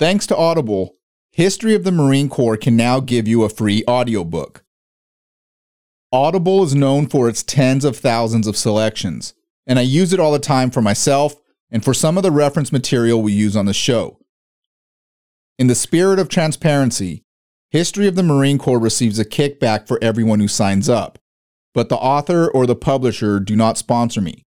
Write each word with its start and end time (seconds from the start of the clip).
Thanks 0.00 0.26
to 0.28 0.36
Audible, 0.36 0.96
History 1.30 1.74
of 1.74 1.84
the 1.84 1.92
Marine 1.92 2.30
Corps 2.30 2.56
can 2.56 2.74
now 2.74 3.00
give 3.00 3.28
you 3.28 3.42
a 3.42 3.50
free 3.50 3.84
audiobook. 3.86 4.64
Audible 6.10 6.62
is 6.62 6.74
known 6.74 7.06
for 7.06 7.28
its 7.28 7.42
tens 7.42 7.84
of 7.84 7.98
thousands 7.98 8.46
of 8.46 8.56
selections, 8.56 9.34
and 9.66 9.78
I 9.78 9.82
use 9.82 10.14
it 10.14 10.18
all 10.18 10.32
the 10.32 10.38
time 10.38 10.70
for 10.70 10.80
myself 10.80 11.34
and 11.70 11.84
for 11.84 11.92
some 11.92 12.16
of 12.16 12.22
the 12.22 12.30
reference 12.30 12.72
material 12.72 13.20
we 13.20 13.34
use 13.34 13.54
on 13.54 13.66
the 13.66 13.74
show. 13.74 14.18
In 15.58 15.66
the 15.66 15.74
spirit 15.74 16.18
of 16.18 16.30
transparency, 16.30 17.22
History 17.70 18.06
of 18.06 18.14
the 18.14 18.22
Marine 18.22 18.56
Corps 18.56 18.78
receives 18.78 19.18
a 19.18 19.24
kickback 19.26 19.86
for 19.86 19.98
everyone 20.00 20.40
who 20.40 20.48
signs 20.48 20.88
up, 20.88 21.18
but 21.74 21.90
the 21.90 21.98
author 21.98 22.50
or 22.50 22.64
the 22.64 22.74
publisher 22.74 23.38
do 23.38 23.54
not 23.54 23.76
sponsor 23.76 24.22
me. 24.22 24.46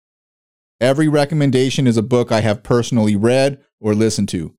Every 0.81 1.07
recommendation 1.07 1.87
is 1.87 1.99
a 1.99 2.03
book 2.03 2.33
I 2.33 2.41
have 2.41 2.63
personally 2.63 3.15
read 3.15 3.63
or 3.79 3.95
listened 3.95 4.31
to. 4.31 4.55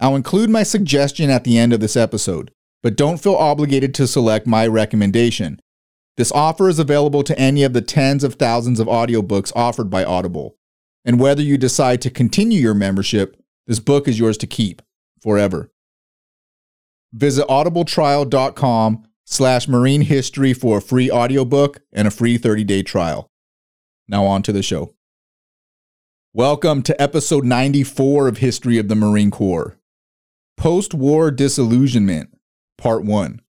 I'll 0.00 0.16
include 0.16 0.48
my 0.48 0.62
suggestion 0.62 1.28
at 1.28 1.44
the 1.44 1.58
end 1.58 1.72
of 1.72 1.80
this 1.80 1.96
episode, 1.96 2.52
but 2.82 2.96
don't 2.96 3.18
feel 3.18 3.34
obligated 3.34 3.94
to 3.94 4.06
select 4.06 4.46
my 4.46 4.66
recommendation. 4.66 5.60
This 6.16 6.30
offer 6.32 6.68
is 6.68 6.78
available 6.78 7.22
to 7.24 7.38
any 7.38 7.64
of 7.64 7.72
the 7.72 7.82
tens 7.82 8.22
of 8.22 8.34
thousands 8.34 8.80
of 8.80 8.86
audiobooks 8.86 9.52
offered 9.56 9.90
by 9.90 10.04
Audible. 10.04 10.56
And 11.04 11.18
whether 11.18 11.42
you 11.42 11.58
decide 11.58 12.02
to 12.02 12.10
continue 12.10 12.60
your 12.60 12.74
membership, 12.74 13.40
this 13.66 13.80
book 13.80 14.06
is 14.06 14.18
yours 14.18 14.36
to 14.38 14.46
keep 14.46 14.82
forever. 15.20 15.70
Visit 17.12 17.46
audibletrial.com 17.48 19.04
slash 19.24 19.68
marine 19.68 20.02
history 20.02 20.52
for 20.52 20.78
a 20.78 20.82
free 20.82 21.10
audiobook 21.10 21.80
and 21.92 22.06
a 22.06 22.10
free 22.10 22.38
30-day 22.38 22.82
trial. 22.82 23.30
Now 24.06 24.24
on 24.24 24.42
to 24.42 24.52
the 24.52 24.62
show. 24.62 24.94
Welcome 26.34 26.82
to 26.82 27.00
episode 27.00 27.44
94 27.44 28.28
of 28.28 28.38
History 28.38 28.78
of 28.78 28.88
the 28.88 28.94
Marine 28.94 29.30
Corps. 29.30 29.77
Post-war 30.58 31.30
disillusionment, 31.30 32.36
part 32.76 33.04
1. 33.04 33.40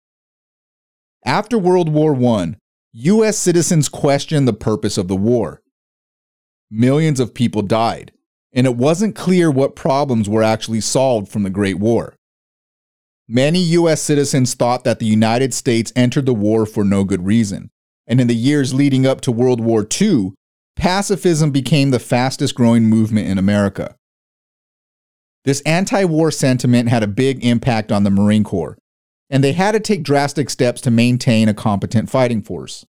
After 1.25 1.57
World 1.57 1.89
War 1.89 2.15
I, 2.37 2.53
US 2.91 3.35
citizens 3.35 3.89
questioned 3.89 4.47
the 4.47 4.53
purpose 4.53 4.95
of 4.95 5.07
the 5.07 5.15
war. 5.15 5.63
Millions 6.69 7.19
of 7.19 7.33
people 7.33 7.63
died, 7.63 8.11
and 8.53 8.67
it 8.67 8.75
wasn't 8.75 9.15
clear 9.15 9.49
what 9.49 9.75
problems 9.75 10.29
were 10.29 10.43
actually 10.43 10.81
solved 10.81 11.29
from 11.29 11.41
the 11.41 11.49
Great 11.49 11.79
War. 11.79 12.15
Many 13.27 13.59
US 13.59 14.03
citizens 14.03 14.53
thought 14.53 14.83
that 14.83 14.99
the 14.99 15.07
United 15.07 15.51
States 15.51 15.91
entered 15.95 16.27
the 16.27 16.33
war 16.35 16.67
for 16.67 16.85
no 16.85 17.03
good 17.03 17.25
reason, 17.25 17.71
and 18.05 18.21
in 18.21 18.27
the 18.27 18.35
years 18.35 18.71
leading 18.71 19.07
up 19.07 19.19
to 19.21 19.31
World 19.31 19.61
War 19.61 19.83
II, 19.99 20.33
pacifism 20.75 21.49
became 21.49 21.89
the 21.89 21.97
fastest 21.97 22.53
growing 22.53 22.83
movement 22.83 23.27
in 23.27 23.39
America. 23.39 23.95
This 25.45 25.61
anti 25.61 26.03
war 26.03 26.31
sentiment 26.31 26.89
had 26.89 27.03
a 27.03 27.07
big 27.07 27.43
impact 27.45 27.91
on 27.91 28.03
the 28.03 28.09
Marine 28.09 28.43
Corps, 28.43 28.77
and 29.29 29.43
they 29.43 29.53
had 29.53 29.71
to 29.71 29.79
take 29.79 30.03
drastic 30.03 30.49
steps 30.49 30.81
to 30.81 30.91
maintain 30.91 31.47
a 31.47 31.53
competent 31.53 32.09
fighting 32.09 32.41
force. 32.41 32.85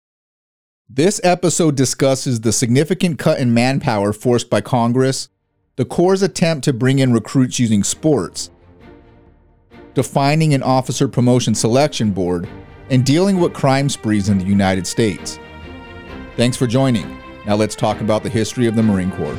This 0.89 1.21
episode 1.23 1.77
discusses 1.77 2.41
the 2.41 2.53
significant 2.53 3.19
cut 3.19 3.39
in 3.39 3.53
manpower 3.53 4.15
forced 4.15 4.49
by 4.49 4.63
Congress, 4.63 5.29
the 5.77 5.85
Corps' 5.85 6.23
attempt 6.23 6.65
to 6.65 6.73
bring 6.73 6.99
in 6.99 7.13
recruits 7.13 7.59
using 7.59 7.85
sports, 7.85 8.51
defining 9.93 10.55
an 10.55 10.63
officer 10.63 11.07
promotion 11.07 11.55
selection 11.55 12.13
board, 12.13 12.49
and 12.89 13.05
dealing 13.05 13.39
with 13.39 13.53
crime 13.53 13.91
sprees 13.91 14.31
in 14.31 14.39
the 14.39 14.47
United 14.47 14.87
States. 14.87 15.39
Thanks 16.37 16.57
for 16.57 16.67
joining. 16.67 17.19
Now 17.45 17.57
let's 17.57 17.75
talk 17.75 18.01
about 18.01 18.23
the 18.23 18.31
history 18.31 18.67
of 18.67 18.75
the 18.75 18.83
Marine 18.83 19.11
Corps. 19.11 19.37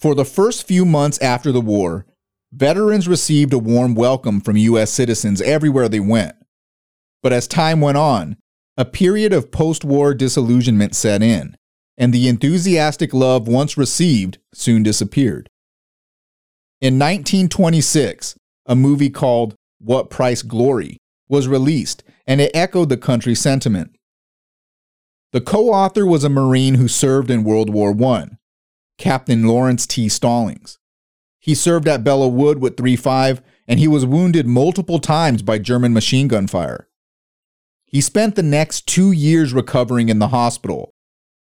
For 0.00 0.14
the 0.14 0.24
first 0.24 0.66
few 0.66 0.86
months 0.86 1.18
after 1.20 1.52
the 1.52 1.60
war, 1.60 2.06
Veterans 2.52 3.06
received 3.06 3.52
a 3.52 3.58
warm 3.58 3.94
welcome 3.94 4.40
from 4.40 4.56
U.S. 4.56 4.90
citizens 4.90 5.42
everywhere 5.42 5.90
they 5.90 6.00
went. 6.00 6.34
But 7.22 7.34
as 7.34 7.46
time 7.46 7.82
went 7.82 7.98
on, 7.98 8.38
a 8.78 8.86
period 8.86 9.34
of 9.34 9.52
post 9.52 9.84
war 9.84 10.14
disillusionment 10.14 10.94
set 10.94 11.22
in, 11.22 11.54
and 11.98 12.14
the 12.14 12.28
enthusiastic 12.28 13.12
love 13.12 13.46
once 13.46 13.76
received 13.76 14.38
soon 14.54 14.82
disappeared. 14.82 15.50
In 16.80 16.94
1926, 16.94 18.36
a 18.64 18.74
movie 18.74 19.10
called 19.10 19.54
What 19.80 20.08
Price 20.08 20.40
Glory 20.40 20.96
was 21.28 21.46
released, 21.46 22.02
and 22.26 22.40
it 22.40 22.52
echoed 22.54 22.88
the 22.88 22.96
country's 22.96 23.40
sentiment. 23.40 23.94
The 25.32 25.42
co 25.42 25.68
author 25.68 26.06
was 26.06 26.24
a 26.24 26.30
Marine 26.30 26.76
who 26.76 26.88
served 26.88 27.30
in 27.30 27.44
World 27.44 27.68
War 27.68 27.94
I, 28.02 28.30
Captain 29.00 29.46
Laurence 29.46 29.86
T. 29.86 30.10
Stallings. 30.10 30.78
He 31.38 31.54
served 31.54 31.88
at 31.88 32.04
Belleau 32.04 32.30
Wood 32.30 32.60
with 32.60 32.76
3-5, 32.76 33.40
and 33.66 33.80
he 33.80 33.88
was 33.88 34.04
wounded 34.04 34.46
multiple 34.46 34.98
times 34.98 35.40
by 35.40 35.58
German 35.58 35.94
machine 35.94 36.28
gun 36.28 36.46
fire. 36.46 36.86
He 37.86 38.02
spent 38.02 38.36
the 38.36 38.42
next 38.42 38.86
two 38.86 39.10
years 39.10 39.54
recovering 39.54 40.10
in 40.10 40.18
the 40.18 40.28
hospital, 40.28 40.92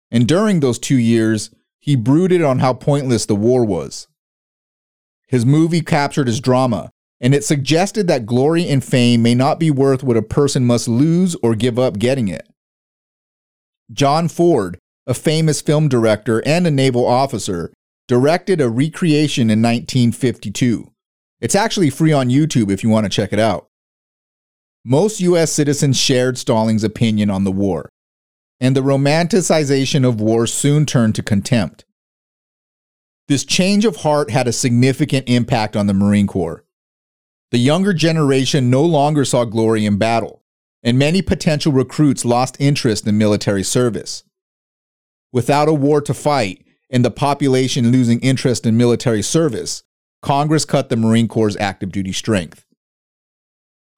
and 0.10 0.28
during 0.28 0.60
those 0.62 0.80
two 0.80 0.98
years, 0.98 1.52
he 1.80 1.96
brooded 1.96 2.42
on 2.42 2.58
how 2.58 2.74
pointless 2.74 3.28
the 3.28 3.36
war 3.36 3.64
was. 3.64 4.08
His 5.28 5.46
movie 5.46 5.82
captured 5.82 6.26
his 6.26 6.42
drama, 6.42 6.90
and 7.22 7.36
it 7.36 7.44
suggested 7.44 8.08
that 8.08 8.26
glory 8.26 8.68
and 8.68 8.84
fame 8.84 9.22
may 9.22 9.36
not 9.36 9.60
be 9.60 9.70
worth 9.70 10.04
what 10.04 10.18
a 10.18 10.24
person 10.24 10.66
must 10.66 10.88
lose 10.88 11.36
or 11.44 11.54
give 11.54 11.78
up 11.78 12.00
getting 12.00 12.30
it. 12.30 12.48
John 13.92 14.28
Ford, 14.28 14.80
a 15.06 15.14
famous 15.14 15.62
film 15.62 15.90
director 15.90 16.42
and 16.46 16.66
a 16.66 16.72
naval 16.72 17.06
officer, 17.06 17.74
directed 18.08 18.62
a 18.62 18.70
recreation 18.70 19.50
in 19.50 19.62
1952. 19.62 20.92
It's 21.42 21.56
actually 21.56 21.90
free 21.90 22.14
on 22.14 22.30
YouTube 22.30 22.72
if 22.72 22.84
you 22.84 22.90
want 22.90 23.06
to 23.06 23.10
check 23.10 23.34
it 23.34 23.40
out. 23.40 23.68
Most 24.86 25.22
US 25.22 25.52
citizens 25.52 25.98
shared 25.98 26.38
Stallings' 26.38 26.84
opinion 26.84 27.30
on 27.30 27.44
the 27.44 27.52
war, 27.52 27.90
and 28.60 28.76
the 28.76 28.82
romanticization 28.82 30.08
of 30.08 30.22
war 30.22 30.48
soon 30.48 30.86
turned 30.86 31.16
to 31.16 31.24
contempt. 31.24 31.86
This 33.30 33.46
change 33.46 33.86
of 33.86 33.98
heart 33.98 34.30
had 34.30 34.48
a 34.48 34.54
significant 34.54 35.30
impact 35.30 35.76
on 35.76 35.88
the 35.88 35.94
Marine 35.94 36.28
Corps. 36.28 36.66
The 37.52 37.58
younger 37.58 37.94
generation 37.94 38.70
no 38.70 38.84
longer 38.84 39.24
saw 39.24 39.46
glory 39.46 39.86
in 39.86 39.98
battle, 39.98 40.42
and 40.82 41.00
many 41.00 41.22
potential 41.22 41.72
recruits 41.72 42.26
lost 42.26 42.58
interest 42.60 43.08
in 43.08 43.18
military 43.18 43.64
service. 43.64 44.24
Without 45.34 45.68
a 45.68 45.74
war 45.74 46.00
to 46.00 46.14
fight, 46.14 46.64
and 46.92 47.04
the 47.04 47.12
population 47.12 47.92
losing 47.92 48.20
interest 48.20 48.68
in 48.68 48.78
military 48.78 49.24
service, 49.24 49.82
Congress 50.22 50.64
cut 50.64 50.90
the 50.90 50.96
Marine 50.96 51.28
Corps' 51.28 51.58
active 51.60 51.92
duty 51.92 52.14
strength. 52.14 52.66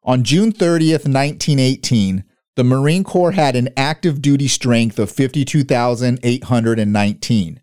On 0.03 0.23
June 0.23 0.53
30th, 0.53 1.05
1918, 1.05 2.23
the 2.55 2.63
Marine 2.63 3.03
Corps 3.03 3.33
had 3.33 3.57
an 3.57 3.67
active 3.75 4.21
duty 4.21 4.47
strength 4.47 4.97
of 4.97 5.11
52,819. 5.11 7.61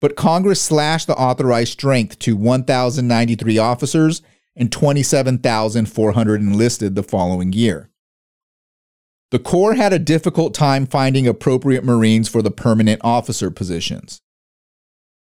But 0.00 0.16
Congress 0.16 0.60
slashed 0.60 1.06
the 1.06 1.14
authorized 1.14 1.70
strength 1.72 2.18
to 2.18 2.36
1,093 2.36 3.56
officers 3.56 4.20
and 4.56 4.72
27,400 4.72 6.40
enlisted 6.40 6.96
the 6.96 7.04
following 7.04 7.52
year. 7.52 7.88
The 9.32 9.38
Corps 9.40 9.74
had 9.74 9.92
a 9.92 9.98
difficult 9.98 10.54
time 10.54 10.86
finding 10.86 11.26
appropriate 11.26 11.84
Marines 11.84 12.28
for 12.28 12.42
the 12.42 12.50
permanent 12.50 13.00
officer 13.02 13.50
positions. 13.50 14.20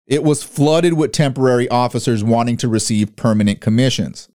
It 0.08 0.24
was 0.24 0.44
flooded 0.44 0.94
with 0.94 1.12
temporary 1.12 1.70
officers 1.70 2.24
wanting 2.24 2.58
to 2.58 2.68
receive 2.68 3.16
permanent 3.16 3.62
commissions. 3.62 4.30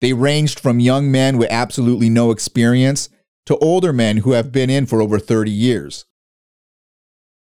They 0.00 0.14
ranged 0.14 0.58
from 0.58 0.80
young 0.80 1.10
men 1.10 1.36
with 1.36 1.50
absolutely 1.50 2.08
no 2.08 2.30
experience 2.30 3.10
to 3.46 3.58
older 3.58 3.92
men 3.92 4.18
who 4.18 4.32
have 4.32 4.50
been 4.50 4.70
in 4.70 4.86
for 4.86 5.02
over 5.02 5.18
30 5.18 5.50
years. 5.50 6.06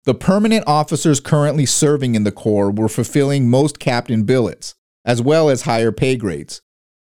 The 0.06 0.14
permanent 0.14 0.64
officers 0.66 1.20
currently 1.20 1.66
serving 1.66 2.14
in 2.14 2.24
the 2.24 2.32
Corps 2.32 2.70
were 2.70 2.88
fulfilling 2.88 3.50
most 3.50 3.78
captain 3.78 4.22
billets, 4.22 4.74
as 5.04 5.20
well 5.20 5.50
as 5.50 5.62
higher 5.62 5.92
pay 5.92 6.16
grades, 6.16 6.62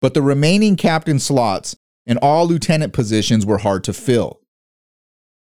but 0.00 0.14
the 0.14 0.22
remaining 0.22 0.76
captain 0.76 1.18
slots 1.18 1.76
and 2.06 2.18
all 2.20 2.46
lieutenant 2.46 2.92
positions 2.92 3.46
were 3.46 3.58
hard 3.58 3.84
to 3.84 3.92
fill. 3.92 4.40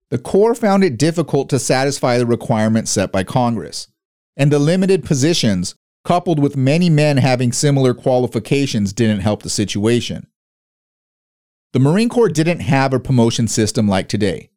The 0.10 0.18
Corps 0.18 0.56
found 0.56 0.84
it 0.84 0.98
difficult 0.98 1.50
to 1.50 1.60
satisfy 1.60 2.18
the 2.18 2.26
requirements 2.26 2.92
set 2.92 3.12
by 3.12 3.24
Congress 3.24 3.88
and 4.36 4.52
the 4.52 4.60
limited 4.60 5.06
positions, 5.06 5.76
coupled 6.04 6.40
with 6.40 6.58
many 6.58 6.90
men 6.90 7.18
having 7.18 7.52
similar 7.52 7.94
qualifications, 7.94 8.94
didn't 8.94 9.20
help 9.20 9.44
the 9.44 9.50
situation. 9.50 10.28
The 11.74 11.80
Marine 11.80 12.10
Corps 12.10 12.30
didn't 12.30 12.60
have 12.60 12.94
a 12.94 13.00
promotion 13.00 13.48
system 13.48 13.88
like 13.88 14.10
today. 14.10 14.50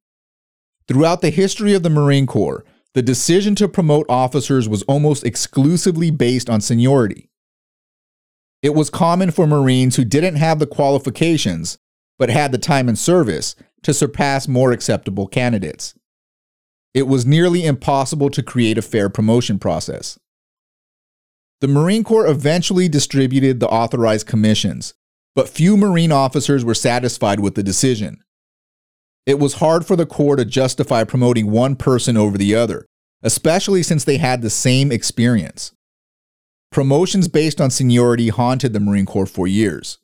Throughout 0.88 1.20
the 1.20 1.31
history 1.31 1.75
of 1.75 1.82
the 1.82 1.90
Marine 1.90 2.26
Corps, 2.26 2.64
the 2.94 3.02
decision 3.02 3.55
to 3.56 3.69
promote 3.69 4.06
officers 4.08 4.69
was 4.69 4.82
almost 4.85 5.25
exclusively 5.25 6.11
based 6.11 6.49
on 6.50 6.61
seniority. 6.61 7.29
It 8.62 8.75
was 8.75 8.90
common 8.90 9.31
for 9.31 9.47
Marines 9.47 9.97
who 9.97 10.05
didn't 10.05 10.37
have 10.37 10.58
the 10.58 10.67
qualifications, 10.67 11.79
but 12.19 12.31
had 12.31 12.52
the 12.52 12.58
time 12.58 12.88
and 12.88 12.99
service, 12.99 13.56
to 13.82 13.94
surpass 13.94 14.49
more 14.49 14.72
acceptable 14.72 15.26
candidates. 15.26 15.94
It 16.94 17.06
was 17.06 17.26
nearly 17.26 17.66
impossible 17.66 18.31
to 18.31 18.43
create 18.43 18.78
a 18.78 18.82
fair 18.82 19.08
promotion 19.08 19.58
process. 19.58 20.19
The 21.61 21.69
Marine 21.69 22.05
Corps 22.05 22.26
eventually 22.26 22.88
distributed 22.88 23.61
the 23.61 23.69
authorized 23.69 24.26
commissions, 24.26 24.94
but 25.34 25.49
few 25.49 25.76
Marine 25.76 26.12
officers 26.12 26.64
were 26.64 26.75
satisfied 26.75 27.40
with 27.40 27.55
the 27.55 27.62
decision. 27.62 28.22
It 29.26 29.38
was 29.38 29.55
hard 29.55 29.87
for 29.87 29.96
the 29.96 30.06
Corps 30.06 30.37
to 30.37 30.44
justify 30.44 31.05
promoting 31.05 31.50
one 31.50 31.76
person 31.76 32.16
over 32.16 32.37
the 32.37 32.55
other, 32.55 32.87
especially 33.22 33.82
since 33.82 34.05
they 34.05 34.19
had 34.19 34.43
the 34.43 34.50
same 34.50 34.93
experience. 34.93 35.72
Promotions 36.70 37.28
based 37.28 37.61
on 37.61 37.70
seniority 37.70 38.28
haunted 38.28 38.72
the 38.72 38.81
Marine 38.81 39.06
Corps 39.06 39.26
for 39.26 39.46
years. 39.46 39.99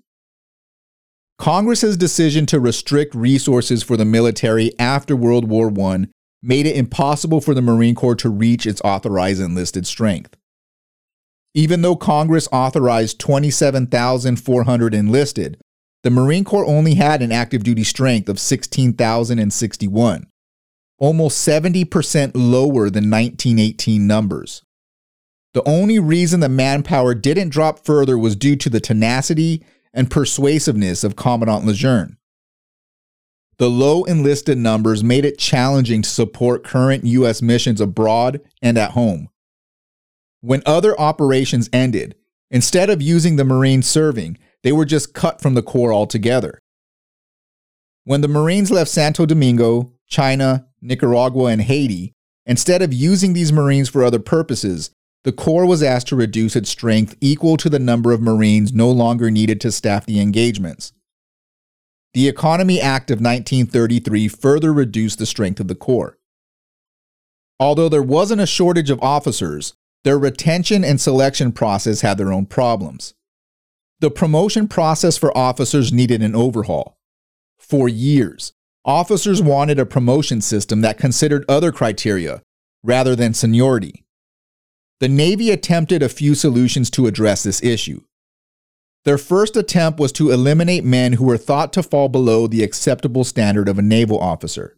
Congress's 1.41 1.97
decision 1.97 2.45
to 2.45 2.61
restrict 2.61 3.15
resources 3.15 3.83
for 3.83 3.97
the 3.97 4.05
military 4.05 4.79
after 4.79 5.17
World 5.17 5.49
War 5.49 5.73
I 5.81 6.05
made 6.43 6.67
it 6.67 6.77
impossible 6.77 7.41
for 7.41 7.55
the 7.55 7.63
Marine 7.63 7.95
Corps 7.95 8.15
to 8.17 8.29
reach 8.29 8.67
its 8.67 8.83
authorized 8.83 9.41
enlisted 9.41 9.87
strength. 9.87 10.37
Even 11.55 11.81
though 11.81 11.97
Congress 11.97 12.47
authorized 12.53 13.19
27,400 13.21 14.95
enlisted, 14.95 15.59
the 16.03 16.11
Marine 16.11 16.45
Corps 16.45 16.67
only 16.67 16.97
had 16.97 17.23
an 17.23 17.33
active 17.33 17.65
duty 17.65 17.85
strength 17.85 18.29
of 18.29 18.39
16,061, 18.39 20.27
almost 20.99 21.49
70% 21.49 22.33
lower 22.35 22.91
than 22.91 23.11
1918 23.11 24.07
numbers. 24.07 24.63
The 25.55 25.67
only 25.67 25.99
reason 25.99 26.41
the 26.41 26.51
manpower 26.51 27.15
didn't 27.15 27.49
drop 27.49 27.83
further 27.87 28.19
was 28.19 28.37
due 28.37 28.57
to 28.57 28.69
the 28.69 28.79
tenacity 28.79 29.65
and 29.93 30.11
persuasiveness 30.11 31.05
of 31.05 31.17
Commandant 31.17 31.65
Lejeune. 31.65 32.17
The 33.59 33.69
low 33.69 34.05
enlisted 34.05 34.57
numbers 34.57 35.05
made 35.05 35.25
it 35.25 35.39
challenging 35.39 36.03
to 36.03 36.09
support 36.09 36.65
current 36.65 37.05
U.S. 37.05 37.43
missions 37.43 37.81
abroad 37.81 38.41
and 38.63 38.79
at 38.79 38.93
home. 38.93 39.29
When 40.41 40.63
other 40.65 40.99
operations 40.99 41.69
ended, 41.73 42.15
instead 42.51 42.89
of 42.89 43.03
using 43.03 43.37
the 43.37 43.45
Marines 43.45 43.87
serving, 43.87 44.39
they 44.63 44.73
were 44.73 44.87
just 44.87 45.13
cut 45.13 45.43
from 45.43 45.55
the 45.55 45.63
Corps 45.63 45.93
altogether. 45.93 46.63
When 48.05 48.23
the 48.23 48.29
Marines 48.29 48.71
left 48.71 48.91
Santo 48.91 49.27
Domingo, 49.27 49.93
China, 50.07 50.67
Nicaragua, 50.81 51.47
and 51.47 51.61
Haiti, 51.61 52.15
instead 52.47 52.81
of 52.81 52.95
using 52.95 53.35
these 53.35 53.53
Marines 53.53 53.91
for 53.91 54.03
other 54.03 54.19
purposes, 54.19 54.91
the 55.23 55.33
Corps 55.33 55.67
was 55.67 55.83
asked 55.83 56.09
to 56.09 56.17
reduce 56.17 56.57
its 56.57 56.71
strength 56.71 57.15
equal 57.21 57.57
to 57.59 57.69
the 57.69 57.79
number 57.79 58.13
of 58.13 58.23
Marines 58.23 58.73
no 58.73 58.91
longer 58.91 59.31
needed 59.31 59.61
to 59.61 59.73
staff 59.73 60.07
the 60.07 60.21
engagements. 60.21 60.93
The 62.15 62.27
Economy 62.27 62.81
Act 62.81 63.11
of 63.11 63.17
1933 63.17 64.29
further 64.29 64.73
reduced 64.73 65.19
the 65.19 65.27
strength 65.27 65.61
of 65.61 65.69
the 65.69 65.75
Corps. 65.75 66.19
Although 67.61 67.91
there 67.91 68.03
wasn't 68.03 68.41
a 68.41 68.47
shortage 68.47 68.89
of 68.89 69.03
officers, 69.03 69.75
their 70.05 70.19
retention 70.19 70.83
and 70.83 70.99
selection 70.99 71.53
process 71.53 72.01
had 72.01 72.17
their 72.17 72.33
own 72.33 72.47
problems. 72.47 73.15
The 74.01 74.11
promotion 74.11 74.67
process 74.67 75.19
for 75.19 75.37
officers 75.37 75.93
needed 75.93 76.23
an 76.23 76.35
overhaul. 76.35 76.97
For 77.59 77.87
years, 77.87 78.55
officers 78.87 79.43
wanted 79.43 79.79
a 79.79 79.85
promotion 79.85 80.41
system 80.41 80.81
that 80.81 80.97
considered 80.97 81.45
other 81.51 81.71
criteria 81.71 82.43
rather 82.83 83.15
than 83.15 83.35
seniority. 83.35 84.05
The 85.01 85.09
Navy 85.09 85.51
attempted 85.51 86.03
a 86.03 86.11
few 86.11 86.35
solutions 86.35 86.91
to 86.91 87.07
address 87.07 87.43
this 87.43 87.63
issue. 87.63 88.03
Their 89.05 89.17
first 89.17 89.57
attempt 89.57 89.99
was 89.99 90.13
to 90.13 90.31
eliminate 90.31 90.85
men 90.85 91.15
who 91.15 91.25
were 91.25 91.39
thought 91.39 91.73
to 91.73 91.83
fall 91.83 92.11
below 92.11 92.47
the 92.47 92.63
acceptable 92.63 93.25
standard 93.25 93.67
of 93.67 93.79
a 93.79 93.83
naval 93.83 94.19
officer. 94.19 94.77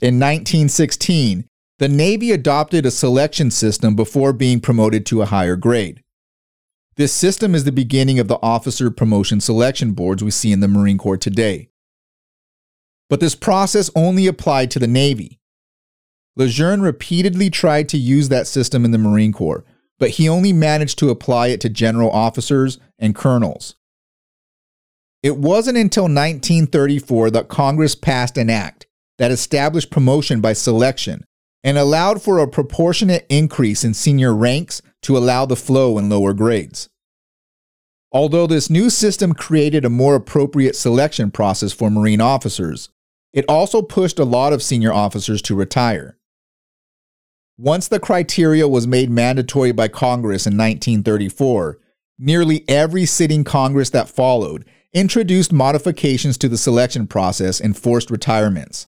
In 0.00 0.16
1916, 0.16 1.44
the 1.78 1.88
Navy 1.88 2.32
adopted 2.32 2.84
a 2.84 2.90
selection 2.90 3.52
system 3.52 3.94
before 3.94 4.32
being 4.32 4.60
promoted 4.60 5.06
to 5.06 5.22
a 5.22 5.26
higher 5.26 5.54
grade. 5.54 6.02
This 6.96 7.12
system 7.12 7.54
is 7.54 7.62
the 7.62 7.70
beginning 7.70 8.18
of 8.18 8.26
the 8.26 8.40
officer 8.42 8.90
promotion 8.90 9.40
selection 9.40 9.92
boards 9.92 10.24
we 10.24 10.32
see 10.32 10.50
in 10.50 10.58
the 10.58 10.66
Marine 10.66 10.98
Corps 10.98 11.16
today. 11.16 11.70
But 13.08 13.20
this 13.20 13.36
process 13.36 13.88
only 13.94 14.26
applied 14.26 14.72
to 14.72 14.80
the 14.80 14.88
Navy. 14.88 15.38
Lejeune 16.38 16.80
repeatedly 16.80 17.50
tried 17.50 17.88
to 17.88 17.98
use 17.98 18.28
that 18.28 18.46
system 18.46 18.84
in 18.84 18.92
the 18.92 18.98
Marine 18.98 19.32
Corps, 19.32 19.64
but 19.98 20.10
he 20.10 20.28
only 20.28 20.52
managed 20.52 20.98
to 21.00 21.10
apply 21.10 21.48
it 21.48 21.60
to 21.60 21.68
general 21.68 22.10
officers 22.10 22.78
and 22.98 23.14
colonels. 23.14 23.74
It 25.20 25.36
wasn't 25.36 25.78
until 25.78 26.04
1934 26.04 27.32
that 27.32 27.48
Congress 27.48 27.96
passed 27.96 28.38
an 28.38 28.48
act 28.48 28.86
that 29.18 29.32
established 29.32 29.90
promotion 29.90 30.40
by 30.40 30.52
selection 30.52 31.24
and 31.64 31.76
allowed 31.76 32.22
for 32.22 32.38
a 32.38 32.46
proportionate 32.46 33.26
increase 33.28 33.82
in 33.82 33.92
senior 33.92 34.32
ranks 34.32 34.80
to 35.02 35.18
allow 35.18 35.44
the 35.44 35.56
flow 35.56 35.98
in 35.98 36.08
lower 36.08 36.32
grades. 36.32 36.88
Although 38.12 38.46
this 38.46 38.70
new 38.70 38.90
system 38.90 39.32
created 39.32 39.84
a 39.84 39.90
more 39.90 40.14
appropriate 40.14 40.76
selection 40.76 41.32
process 41.32 41.72
for 41.72 41.90
Marine 41.90 42.20
officers, 42.20 42.90
it 43.32 43.44
also 43.48 43.82
pushed 43.82 44.20
a 44.20 44.24
lot 44.24 44.52
of 44.52 44.62
senior 44.62 44.92
officers 44.92 45.42
to 45.42 45.56
retire. 45.56 46.17
Once 47.60 47.88
the 47.88 47.98
criteria 47.98 48.68
was 48.68 48.86
made 48.86 49.10
mandatory 49.10 49.72
by 49.72 49.88
Congress 49.88 50.46
in 50.46 50.56
1934, 50.56 51.76
nearly 52.16 52.64
every 52.68 53.04
sitting 53.04 53.42
Congress 53.42 53.90
that 53.90 54.08
followed 54.08 54.64
introduced 54.92 55.52
modifications 55.52 56.38
to 56.38 56.48
the 56.48 56.56
selection 56.56 57.04
process 57.04 57.60
and 57.60 57.76
forced 57.76 58.12
retirements. 58.12 58.86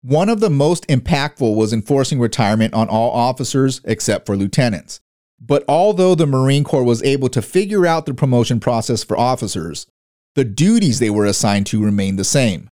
One 0.00 0.30
of 0.30 0.40
the 0.40 0.48
most 0.48 0.86
impactful 0.86 1.54
was 1.54 1.72
enforcing 1.72 2.18
retirement 2.18 2.72
on 2.72 2.88
all 2.88 3.10
officers 3.10 3.82
except 3.84 4.24
for 4.24 4.34
lieutenants. 4.34 5.00
But 5.38 5.64
although 5.68 6.14
the 6.14 6.26
Marine 6.26 6.64
Corps 6.64 6.82
was 6.82 7.02
able 7.02 7.28
to 7.28 7.42
figure 7.42 7.86
out 7.86 8.06
the 8.06 8.14
promotion 8.14 8.58
process 8.58 9.04
for 9.04 9.18
officers, 9.18 9.86
the 10.34 10.44
duties 10.44 10.98
they 10.98 11.10
were 11.10 11.26
assigned 11.26 11.66
to 11.66 11.84
remained 11.84 12.18
the 12.18 12.24
same. 12.24 12.70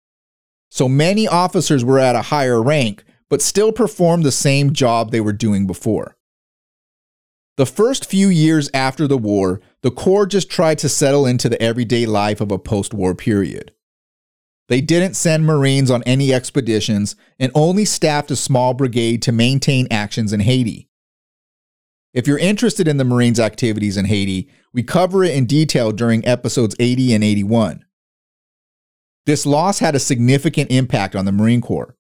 So 0.69 0.88
many 0.88 1.27
officers 1.27 1.83
were 1.83 2.00
at 2.00 2.15
a 2.15 2.21
higher 2.21 2.61
rank, 2.61 3.03
but 3.29 3.41
still 3.41 3.71
performed 3.71 4.23
the 4.23 4.31
same 4.31 4.73
job 4.73 5.11
they 5.11 5.21
were 5.21 5.33
doing 5.33 5.67
before. 5.67 6.15
The 7.55 7.65
first 7.65 8.05
few 8.05 8.29
years 8.29 8.69
after 8.73 9.07
the 9.07 9.17
war, 9.17 9.61
the 9.81 9.91
Corps 9.91 10.25
just 10.25 10.50
tried 10.50 10.79
to 10.79 10.89
settle 10.89 11.25
into 11.27 11.50
the 11.50 11.62
everyday 11.62 12.05
life 12.05 12.41
of 12.41 12.51
a 12.51 12.57
post 12.57 12.93
war 12.93 13.13
period. 13.13 13.74
They 14.69 14.81
didn't 14.81 15.15
send 15.15 15.45
Marines 15.45 15.91
on 15.91 16.03
any 16.03 16.33
expeditions 16.33 17.15
and 17.38 17.51
only 17.53 17.86
staffed 17.86 18.31
a 18.31 18.36
small 18.36 18.74
brigade 18.74 19.21
to 19.24 19.31
maintain 19.31 19.88
actions 19.91 20.33
in 20.33 20.39
Haiti. 20.39 20.89
If 22.13 22.27
you're 22.27 22.38
interested 22.38 22.88
in 22.88 22.98
the 22.98 23.03
Marines' 23.03 23.39
activities 23.39 23.98
in 23.98 24.05
Haiti, 24.05 24.50
we 24.71 24.81
cover 24.81 25.24
it 25.24 25.36
in 25.36 25.45
detail 25.45 25.91
during 25.91 26.25
episodes 26.25 26.75
80 26.79 27.13
and 27.13 27.24
81. 27.24 27.86
This 29.25 29.45
loss 29.45 29.79
had 29.79 29.95
a 29.95 30.00
significant 30.00 30.71
impact 30.71 31.15
on 31.15 31.25
the 31.25 31.31
Marine 31.31 31.62
Corps. 31.62 31.95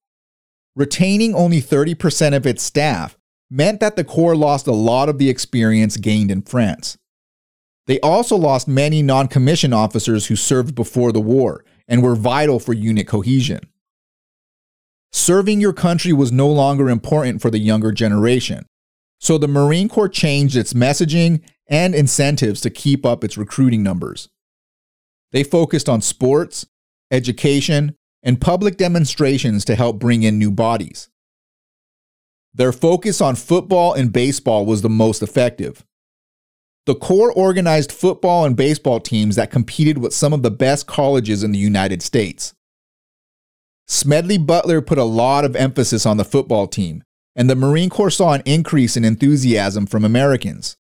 Retaining 0.75 1.35
only 1.35 1.61
30% 1.61 2.35
of 2.35 2.47
its 2.47 2.63
staff 2.63 3.17
meant 3.49 3.79
that 3.79 3.95
the 3.95 4.03
Corps 4.03 4.35
lost 4.35 4.65
a 4.65 4.71
lot 4.71 5.07
of 5.07 5.19
the 5.19 5.29
experience 5.29 5.97
gained 5.97 6.31
in 6.31 6.41
France. 6.41 6.97
They 7.85 7.99
also 7.99 8.35
lost 8.35 8.67
many 8.67 9.01
non 9.01 9.27
commissioned 9.27 9.73
officers 9.73 10.27
who 10.27 10.35
served 10.35 10.73
before 10.73 11.11
the 11.11 11.21
war 11.21 11.63
and 11.87 12.01
were 12.01 12.15
vital 12.15 12.59
for 12.59 12.73
unit 12.73 13.07
cohesion. 13.07 13.59
Serving 15.11 15.61
your 15.61 15.73
country 15.73 16.11
was 16.11 16.31
no 16.31 16.47
longer 16.47 16.89
important 16.89 17.41
for 17.41 17.51
the 17.51 17.59
younger 17.59 17.91
generation, 17.91 18.65
so 19.19 19.37
the 19.37 19.47
Marine 19.47 19.89
Corps 19.89 20.09
changed 20.09 20.55
its 20.55 20.73
messaging 20.73 21.41
and 21.67 21.93
incentives 21.93 22.61
to 22.61 22.69
keep 22.69 23.05
up 23.05 23.23
its 23.23 23.37
recruiting 23.37 23.83
numbers. 23.83 24.27
They 25.31 25.43
focused 25.43 25.87
on 25.87 26.01
sports, 26.01 26.65
education, 27.11 27.95
and 28.23 28.41
public 28.41 28.77
demonstrations 28.77 29.65
to 29.65 29.75
help 29.75 29.99
bring 29.99 30.23
in 30.23 30.39
new 30.39 30.49
bodies. 30.49 31.09
Their 32.53 32.71
focus 32.71 33.19
on 33.19 33.35
football 33.35 33.93
and 33.93 34.13
baseball 34.13 34.65
was 34.65 34.81
the 34.81 34.89
most 34.89 35.21
effective. 35.21 35.85
The 36.85 36.95
Corps 36.95 37.31
organized 37.31 37.91
football 37.91 38.45
and 38.45 38.55
baseball 38.55 38.99
teams 38.99 39.35
that 39.35 39.51
competed 39.51 39.97
with 39.97 40.13
some 40.13 40.33
of 40.33 40.43
the 40.43 40.51
best 40.51 40.85
colleges 40.85 41.43
in 41.43 41.51
the 41.51 41.59
United 41.59 42.01
States. 42.01 42.53
Smedley 43.87 44.37
Butler 44.37 44.81
put 44.81 44.97
a 44.97 45.03
lot 45.03 45.45
of 45.45 45.55
emphasis 45.55 46.05
on 46.05 46.17
the 46.17 46.25
football 46.25 46.67
team, 46.67 47.03
and 47.35 47.49
the 47.49 47.55
Marine 47.55 47.89
Corps 47.89 48.09
saw 48.09 48.33
an 48.33 48.43
increase 48.45 48.95
in 48.95 49.03
enthusiasm 49.03 49.85
from 49.85 50.05
Americans. 50.05 50.77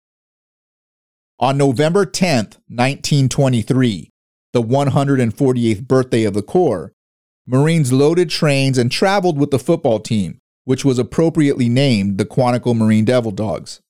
On 1.40 1.56
November 1.56 2.04
10, 2.04 2.36
1923, 2.68 4.10
the 4.52 4.62
148th 4.62 5.86
birthday 5.86 6.24
of 6.24 6.34
the 6.34 6.42
Corps, 6.42 6.92
Marines 7.50 7.90
loaded 7.90 8.28
trains 8.28 8.76
and 8.76 8.92
traveled 8.92 9.38
with 9.38 9.50
the 9.50 9.58
football 9.58 10.00
team, 10.00 10.38
which 10.64 10.84
was 10.84 10.98
appropriately 10.98 11.66
named 11.66 12.18
the 12.18 12.26
Quantico 12.26 12.76
Marine 12.76 13.06
Devil 13.06 13.30
Dogs. 13.30 13.80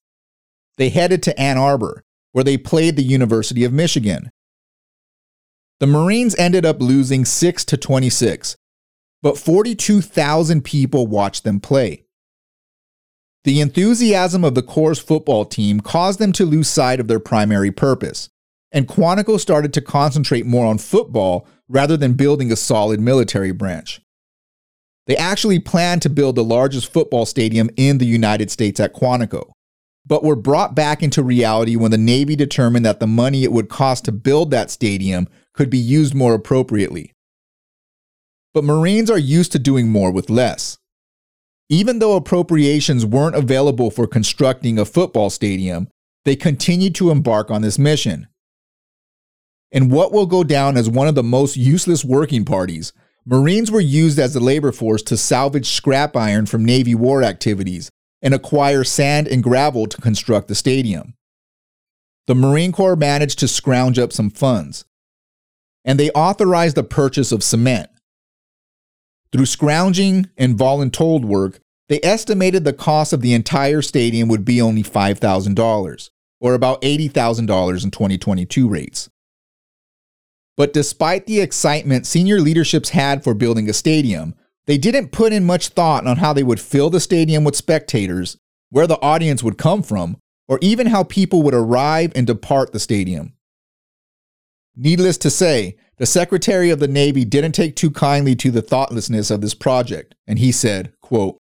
They 0.76 0.90
headed 0.90 1.24
to 1.24 1.38
Ann 1.38 1.58
Arbor, 1.58 2.04
where 2.30 2.44
they 2.44 2.56
played 2.56 2.94
the 2.94 3.02
University 3.02 3.64
of 3.64 3.72
Michigan. 3.72 4.30
The 5.80 5.88
Marines 5.88 6.36
ended 6.36 6.64
up 6.64 6.80
losing 6.80 7.24
6 7.24 7.64
to 7.64 7.76
26, 7.76 8.56
but 9.22 9.36
42,000 9.36 10.62
people 10.62 11.08
watched 11.08 11.42
them 11.42 11.58
play. 11.58 12.04
The 13.42 13.60
enthusiasm 13.60 14.44
of 14.44 14.54
the 14.54 14.62
Corps' 14.62 15.00
football 15.00 15.44
team 15.44 15.80
caused 15.80 16.20
them 16.20 16.32
to 16.34 16.44
lose 16.44 16.68
sight 16.68 17.00
of 17.00 17.08
their 17.08 17.18
primary 17.18 17.72
purpose, 17.72 18.28
and 18.72 18.86
Quantico 18.86 19.38
started 19.40 19.72
to 19.74 19.80
concentrate 19.80 20.46
more 20.46 20.66
on 20.66 20.78
football 20.78 21.46
rather 21.68 21.96
than 21.96 22.12
building 22.14 22.52
a 22.52 22.56
solid 22.56 23.00
military 23.00 23.52
branch. 23.52 24.00
They 25.06 25.16
actually 25.16 25.58
planned 25.58 26.02
to 26.02 26.10
build 26.10 26.36
the 26.36 26.44
largest 26.44 26.92
football 26.92 27.24
stadium 27.24 27.70
in 27.76 27.98
the 27.98 28.06
United 28.06 28.50
States 28.50 28.78
at 28.78 28.94
Quantico, 28.94 29.50
but 30.06 30.22
were 30.22 30.36
brought 30.36 30.74
back 30.74 31.02
into 31.02 31.22
reality 31.22 31.76
when 31.76 31.90
the 31.90 31.98
Navy 31.98 32.36
determined 32.36 32.84
that 32.84 33.00
the 33.00 33.06
money 33.06 33.42
it 33.42 33.52
would 33.52 33.70
cost 33.70 34.04
to 34.04 34.12
build 34.12 34.50
that 34.50 34.70
stadium 34.70 35.26
could 35.54 35.70
be 35.70 35.78
used 35.78 36.14
more 36.14 36.34
appropriately. 36.34 37.12
But 38.52 38.64
Marines 38.64 39.10
are 39.10 39.18
used 39.18 39.52
to 39.52 39.58
doing 39.58 39.88
more 39.88 40.10
with 40.10 40.28
less. 40.28 40.78
Even 41.70 41.98
though 41.98 42.16
appropriations 42.16 43.04
weren't 43.04 43.36
available 43.36 43.90
for 43.90 44.06
constructing 44.06 44.78
a 44.78 44.84
football 44.84 45.30
stadium, 45.30 45.88
they 46.24 46.36
continued 46.36 46.94
to 46.96 47.10
embark 47.10 47.50
on 47.50 47.62
this 47.62 47.78
mission. 47.78 48.26
In 49.70 49.90
what 49.90 50.12
will 50.12 50.26
go 50.26 50.44
down 50.44 50.76
as 50.76 50.88
one 50.88 51.08
of 51.08 51.14
the 51.14 51.22
most 51.22 51.56
useless 51.56 52.04
working 52.04 52.44
parties, 52.44 52.92
Marines 53.26 53.70
were 53.70 53.80
used 53.80 54.18
as 54.18 54.32
the 54.32 54.40
labor 54.40 54.72
force 54.72 55.02
to 55.02 55.16
salvage 55.16 55.68
scrap 55.68 56.16
iron 56.16 56.46
from 56.46 56.64
Navy 56.64 56.94
war 56.94 57.22
activities 57.22 57.90
and 58.22 58.32
acquire 58.32 58.84
sand 58.84 59.28
and 59.28 59.42
gravel 59.42 59.86
to 59.86 60.00
construct 60.00 60.48
the 60.48 60.54
stadium. 60.54 61.12
The 62.26 62.34
Marine 62.34 62.72
Corps 62.72 62.96
managed 62.96 63.38
to 63.40 63.48
scrounge 63.48 63.98
up 63.98 64.12
some 64.12 64.30
funds, 64.30 64.86
and 65.84 66.00
they 66.00 66.10
authorized 66.10 66.76
the 66.76 66.82
purchase 66.82 67.30
of 67.32 67.44
cement. 67.44 67.90
Through 69.32 69.46
scrounging 69.46 70.28
and 70.38 70.58
voluntold 70.58 71.26
work, 71.26 71.60
they 71.90 72.00
estimated 72.02 72.64
the 72.64 72.72
cost 72.72 73.12
of 73.12 73.20
the 73.20 73.34
entire 73.34 73.82
stadium 73.82 74.28
would 74.28 74.44
be 74.44 74.60
only 74.60 74.82
$5,000, 74.82 76.10
or 76.40 76.54
about 76.54 76.80
$80,000 76.80 77.84
in 77.84 77.90
2022 77.90 78.68
rates. 78.68 79.10
But 80.58 80.72
despite 80.72 81.26
the 81.26 81.40
excitement 81.40 82.04
senior 82.04 82.40
leaderships 82.40 82.90
had 82.90 83.22
for 83.22 83.32
building 83.32 83.70
a 83.70 83.72
stadium, 83.72 84.34
they 84.66 84.76
didn't 84.76 85.12
put 85.12 85.32
in 85.32 85.46
much 85.46 85.68
thought 85.68 86.04
on 86.04 86.16
how 86.16 86.32
they 86.32 86.42
would 86.42 86.58
fill 86.58 86.90
the 86.90 87.00
stadium 87.00 87.44
with 87.44 87.54
spectators, 87.54 88.36
where 88.68 88.88
the 88.88 89.00
audience 89.00 89.40
would 89.40 89.56
come 89.56 89.84
from, 89.84 90.18
or 90.48 90.58
even 90.60 90.88
how 90.88 91.04
people 91.04 91.44
would 91.44 91.54
arrive 91.54 92.12
and 92.16 92.26
depart 92.26 92.72
the 92.72 92.80
stadium. 92.80 93.34
Needless 94.76 95.16
to 95.18 95.30
say, 95.30 95.76
the 95.96 96.06
Secretary 96.06 96.70
of 96.70 96.80
the 96.80 96.88
Navy 96.88 97.24
didn't 97.24 97.52
take 97.52 97.76
too 97.76 97.90
kindly 97.90 98.34
to 98.36 98.50
the 98.50 98.62
thoughtlessness 98.62 99.30
of 99.30 99.40
this 99.40 99.54
project, 99.54 100.16
and 100.26 100.40
he 100.40 100.50
said, 100.50 100.92
quote, 101.00 101.38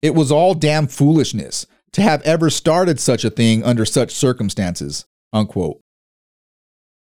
It 0.00 0.14
was 0.14 0.32
all 0.32 0.54
damn 0.54 0.86
foolishness 0.86 1.66
to 1.92 2.00
have 2.00 2.22
ever 2.22 2.48
started 2.48 3.00
such 3.00 3.22
a 3.22 3.30
thing 3.30 3.62
under 3.62 3.84
such 3.84 4.12
circumstances. 4.12 5.04
Unquote. 5.30 5.80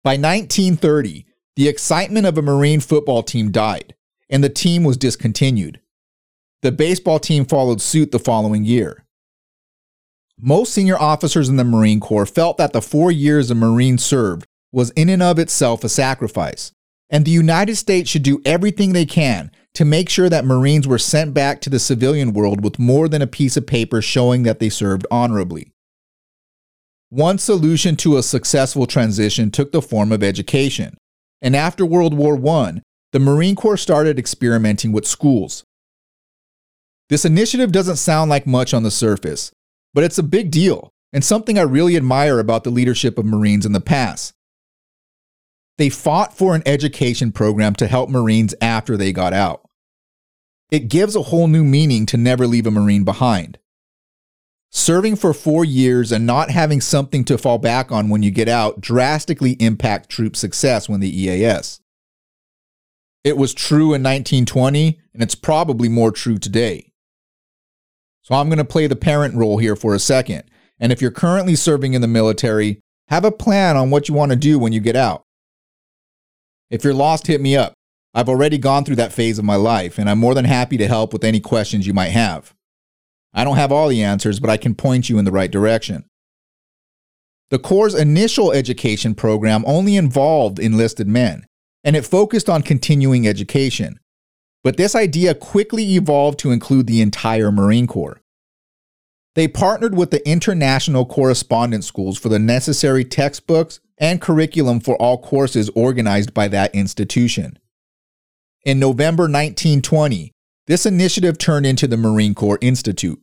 By 0.05 0.15
1930, 0.15 1.27
the 1.55 1.69
excitement 1.69 2.27
of 2.27 2.37
a 2.37 2.43
Marine 2.43 2.81
football 2.81 3.23
team 3.23 3.53
died, 3.53 3.95
and 4.29 4.43
the 4.43 4.49
team 4.49 4.83
was 4.83 4.97
discontinued. 4.97 5.81
The 6.63 6.73
baseball 6.73 7.21
team 7.21 7.45
followed 7.45 7.81
suit 7.81 8.11
the 8.11 8.19
following 8.19 8.65
year. 8.65 9.05
Most 10.41 10.73
senior 10.75 10.99
officers 10.99 11.49
in 11.49 11.55
the 11.55 11.63
Marine 11.63 12.01
Corps 12.01 12.27
felt 12.27 12.57
that 12.57 12.73
the 12.73 12.83
four 12.83 13.13
years 13.13 13.49
a 13.51 13.55
Marine 13.55 13.97
served 13.97 14.45
was 14.73 14.91
in 14.91 15.09
and 15.09 15.23
of 15.23 15.39
itself 15.39 15.85
a 15.85 15.89
sacrifice, 15.89 16.73
and 17.09 17.25
the 17.25 17.31
United 17.31 17.77
States 17.77 18.11
should 18.11 18.25
do 18.25 18.43
everything 18.45 18.93
they 18.93 19.07
can 19.07 19.53
to 19.75 19.85
make 19.85 20.09
sure 20.09 20.29
that 20.29 20.45
Marines 20.45 20.89
were 20.89 20.99
sent 20.99 21.33
back 21.33 21.61
to 21.61 21.71
the 21.71 21.79
civilian 21.79 22.33
world 22.33 22.65
with 22.65 22.79
more 22.79 23.09
than 23.09 23.23
a 23.23 23.27
piece 23.29 23.57
of 23.57 23.69
paper 23.69 24.03
showing 24.03 24.43
that 24.43 24.59
they 24.59 24.69
served 24.69 25.07
honorably. 25.13 25.73
One 27.13 27.37
solution 27.37 27.97
to 27.97 28.17
a 28.17 28.23
successful 28.23 28.87
transition 28.87 29.51
took 29.51 29.71
the 29.71 29.83
form 29.83 30.13
of 30.13 30.23
education. 30.23 30.97
And 31.43 31.55
after 31.55 31.85
World 31.85 32.15
War 32.15 32.37
I, 32.57 32.81
the 33.13 33.19
Marine 33.19 33.55
Corps 33.55 33.77
started 33.77 34.19
experimenting 34.19 34.93
with 34.93 35.07
schools. 35.07 35.63
This 37.11 37.27
initiative 37.27 37.71
doesn't 37.71 37.97
sound 37.97 38.31
like 38.31 38.47
much 38.47 38.73
on 38.73 38.83
the 38.83 38.91
surface, 38.91 39.53
but 39.93 40.05
it's 40.05 40.17
a 40.17 40.23
big 40.23 40.51
deal 40.51 40.89
and 41.13 41.23
something 41.23 41.59
I 41.59 41.63
really 41.65 41.99
admire 41.99 42.39
about 42.39 42.65
the 42.65 42.71
leadership 42.71 43.19
of 43.19 43.27
Marines 43.27 43.67
in 43.67 43.73
the 43.73 43.81
past. 43.83 44.33
They 45.77 45.91
fought 45.91 46.35
for 46.35 46.55
an 46.55 46.63
education 46.65 47.31
program 47.31 47.75
to 47.75 47.89
help 47.89 48.09
Marines 48.09 48.55
after 48.63 48.97
they 48.97 49.13
got 49.13 49.35
out. 49.35 49.69
It 50.71 50.89
gives 50.89 51.15
a 51.15 51.25
whole 51.25 51.47
new 51.47 51.63
meaning 51.63 52.07
to 52.07 52.17
never 52.17 52.47
leave 52.47 52.67
a 52.67 52.71
Marine 52.71 53.05
behind. 53.05 53.59
Serving 54.75 55.17
for 55.17 55.35
four 55.35 55.67
years 55.67 56.11
and 56.13 56.27
not 56.27 56.51
having 56.51 56.81
something 56.81 57.25
to 57.27 57.37
fall 57.37 57.59
back 57.59 57.93
on 57.93 58.09
when 58.09 58.23
you 58.23 58.31
get 58.31 58.49
out 58.49 58.81
drastically 58.81 59.53
impact 59.61 60.09
troop 60.09 60.35
success 60.35 60.89
when 60.89 61.01
the 61.01 61.15
EAS. 61.15 61.81
It 63.23 63.37
was 63.37 63.53
true 63.53 63.93
in 63.93 64.03
1920, 64.03 64.99
and 65.13 65.23
it's 65.23 65.35
probably 65.35 65.91
more 65.91 66.11
true 66.11 66.39
today. 66.39 66.91
So 68.23 68.35
I'm 68.35 68.49
going 68.49 68.59
to 68.59 68.65
play 68.65 68.87
the 68.87 68.97
parent 68.97 69.35
role 69.35 69.59
here 69.59 69.77
for 69.77 69.95
a 69.95 69.99
second. 69.99 70.45
And 70.81 70.91
if 70.91 71.03
you're 71.03 71.11
currently 71.11 71.55
serving 71.55 71.93
in 71.93 72.01
the 72.01 72.09
military, 72.09 72.81
have 73.09 73.27
a 73.27 73.31
plan 73.31 73.77
on 73.77 73.91
what 73.91 74.09
you 74.09 74.15
want 74.15 74.31
to 74.33 74.37
do 74.37 74.59
when 74.59 74.73
you 74.73 74.81
get 74.81 74.97
out. 74.97 75.23
If 76.71 76.83
you're 76.83 76.95
lost, 76.95 77.27
hit 77.27 77.43
me 77.43 77.57
up. 77.57 77.75
I've 78.15 78.29
already 78.29 78.57
gone 78.57 78.85
through 78.85 78.97
that 78.97 79.13
phase 79.13 79.39
of 79.39 79.45
my 79.45 79.57
life, 79.57 79.99
and 79.99 80.09
I'm 80.09 80.19
more 80.19 80.35
than 80.35 80.47
happy 80.47 80.79
to 80.79 80.89
help 80.89 81.13
with 81.13 81.25
any 81.25 81.41
questions 81.41 81.87
you 81.87 81.93
might 81.93 82.11
have. 82.11 82.55
I 83.35 83.45
don't 83.45 83.57
have 83.57 83.73
all 83.73 83.89
the 83.89 84.03
answers, 84.03 84.41
but 84.41 84.51
I 84.51 84.57
can 84.57 84.75
point 84.75 85.09
you 85.09 85.19
in 85.19 85.25
the 85.25 85.33
right 85.33 85.51
direction. 85.51 86.05
The 87.51 87.59
Corps' 87.59 87.95
initial 87.95 88.53
education 88.53 89.15
program 89.15 89.65
only 89.67 89.97
involved 89.97 90.59
enlisted 90.59 91.09
men, 91.09 91.47
and 91.85 91.97
it 91.97 92.07
focused 92.07 92.49
on 92.49 92.63
continuing 92.63 93.27
education. 93.27 93.99
But 94.65 94.77
this 94.77 94.95
idea 94.95 95.35
quickly 95.35 95.95
evolved 95.97 96.39
to 96.41 96.51
include 96.51 96.87
the 96.87 97.03
entire 97.03 97.51
Marine 97.51 97.87
Corps. 97.87 98.21
They 99.35 99.49
partnered 99.49 99.97
with 99.97 100.11
the 100.11 100.27
International 100.29 101.07
Correspondence 101.07 101.87
Schools 101.87 102.19
for 102.19 102.29
the 102.29 102.39
necessary 102.39 103.05
textbooks 103.05 103.81
and 103.99 104.21
curriculum 104.21 104.81
for 104.81 104.97
all 104.97 105.19
courses 105.19 105.71
organized 105.75 106.35
by 106.35 106.49
that 106.49 106.75
institution. 106.75 107.59
In 108.65 108.79
November 108.79 109.25
1920, 109.25 110.33
this 110.67 110.87
initiative 110.87 111.39
turned 111.39 111.67
into 111.67 111.87
the 111.87 111.97
Marine 111.97 112.35
Corps 112.35 112.59
Institute. 112.61 113.22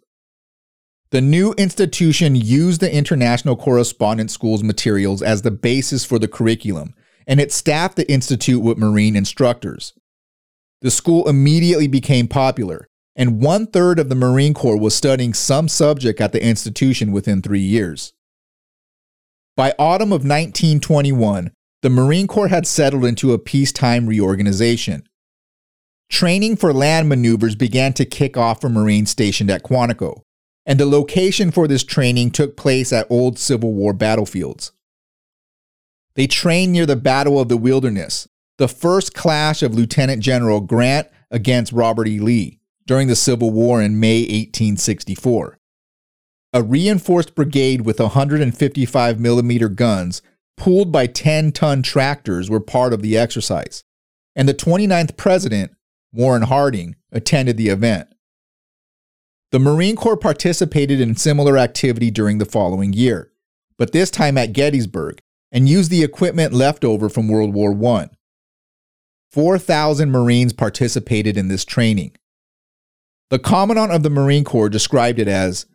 The 1.12 1.22
new 1.22 1.54
institution 1.54 2.36
used 2.36 2.82
the 2.82 2.94
International 2.94 3.56
Correspondence 3.56 4.32
School's 4.34 4.64
materials 4.64 5.24
as 5.24 5.42
the 5.42 5.50
basis 5.50 6.06
for 6.06 6.20
the 6.20 6.28
curriculum, 6.28 6.94
and 7.26 7.40
it 7.40 7.52
staffed 7.52 7.96
the 7.96 8.10
institute 8.12 8.62
with 8.62 8.78
Marine 8.78 9.16
instructors. 9.16 9.94
The 10.82 10.92
school 10.92 11.28
immediately 11.28 11.88
became 11.88 12.28
popular, 12.28 12.88
and 13.16 13.42
one 13.42 13.66
third 13.66 13.98
of 13.98 14.10
the 14.10 14.16
Marine 14.16 14.54
Corps 14.54 14.78
was 14.78 14.96
studying 14.96 15.34
some 15.34 15.68
subject 15.68 16.22
at 16.22 16.32
the 16.32 16.46
institution 16.46 17.12
within 17.12 17.42
three 17.42 17.60
years. 17.60 18.14
By 19.58 19.74
autumn 19.80 20.12
of 20.12 20.22
1921, 20.22 21.52
the 21.82 21.90
Marine 21.90 22.28
Corps 22.28 22.50
had 22.50 22.68
settled 22.68 23.04
into 23.04 23.34
a 23.34 23.40
peacetime 23.40 24.06
reorganization. 24.06 25.10
Training 26.12 26.56
for 26.56 26.72
land 26.72 27.10
maneuvers 27.10 27.56
began 27.56 27.94
to 27.94 28.06
kick 28.06 28.38
off 28.38 28.62
for 28.62 28.70
Marines 28.70 29.10
stationed 29.10 29.50
at 29.50 29.64
Quantico 29.64 30.22
and 30.70 30.80
the 30.80 30.86
location 30.86 31.50
for 31.50 31.68
this 31.68 31.84
training 31.84 32.30
took 32.30 32.56
place 32.56 32.94
at 32.94 33.10
old 33.10 33.40
Civil 33.40 33.74
War 33.74 33.92
battlefields. 33.92 34.72
They 36.14 36.28
trained 36.28 36.74
near 36.74 36.86
the 36.86 36.96
Battle 36.96 37.40
of 37.40 37.50
the 37.50 37.58
Wilderness, 37.58 38.30
the 38.60 38.68
first 38.68 39.16
clash 39.16 39.64
of 39.64 39.74
Lieutenant 39.74 40.22
General 40.22 40.62
Grant 40.62 41.08
against 41.32 41.74
Robert 41.74 42.08
E. 42.08 42.20
Lee 42.20 42.60
during 42.86 43.08
the 43.08 43.16
Civil 43.16 43.50
War 43.50 43.82
in 43.82 44.00
May 44.00 44.20
1864. 44.22 45.58
A 46.54 46.62
reinforced 46.62 47.34
brigade 47.34 47.82
with 47.82 48.00
155 48.00 49.20
millimeter 49.20 49.70
guns, 49.70 50.22
pulled 50.56 50.92
by 50.92 51.08
10 51.08 51.52
ton 51.52 51.82
tractors, 51.82 52.48
were 52.48 52.60
part 52.60 52.94
of 52.94 53.02
the 53.02 53.18
exercise, 53.18 53.84
and 54.36 54.48
the 54.48 54.54
29th 54.54 55.18
President, 55.18 55.72
Warren 56.14 56.44
Harding, 56.44 56.96
attended 57.12 57.58
the 57.58 57.70
event. 57.70 58.14
The 59.52 59.60
Marine 59.60 59.96
Corps 59.96 60.18
participated 60.18 61.02
in 61.02 61.16
similar 61.16 61.58
activity 61.58 62.12
during 62.12 62.38
the 62.38 62.46
following 62.46 62.94
year, 62.94 63.32
but 63.78 63.92
this 63.92 64.12
time 64.12 64.38
at 64.38 64.54
Gettysburg, 64.54 65.22
and 65.52 65.68
used 65.68 65.90
the 65.90 66.04
equipment 66.04 66.54
left 66.54 66.86
over 66.86 67.10
from 67.10 67.28
World 67.28 67.54
War 67.54 67.74
I. 67.96 68.10
4,000 69.32 70.12
Marines 70.12 70.54
participated 70.54 71.36
in 71.38 71.48
this 71.48 71.66
training. 71.66 72.12
The 73.30 73.40
Commandant 73.40 73.92
of 73.92 74.04
the 74.04 74.10
Marine 74.10 74.44
Corps 74.44 74.70
described 74.70 75.20
it 75.20 75.28
as, 75.28 75.66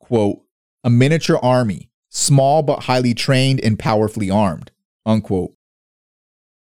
quote, 0.00 0.42
a 0.84 0.90
miniature 0.90 1.38
army 1.42 1.88
small 2.10 2.62
but 2.62 2.84
highly 2.84 3.14
trained 3.14 3.60
and 3.60 3.78
powerfully 3.78 4.30
armed. 4.30 4.70
Unquote. 5.04 5.54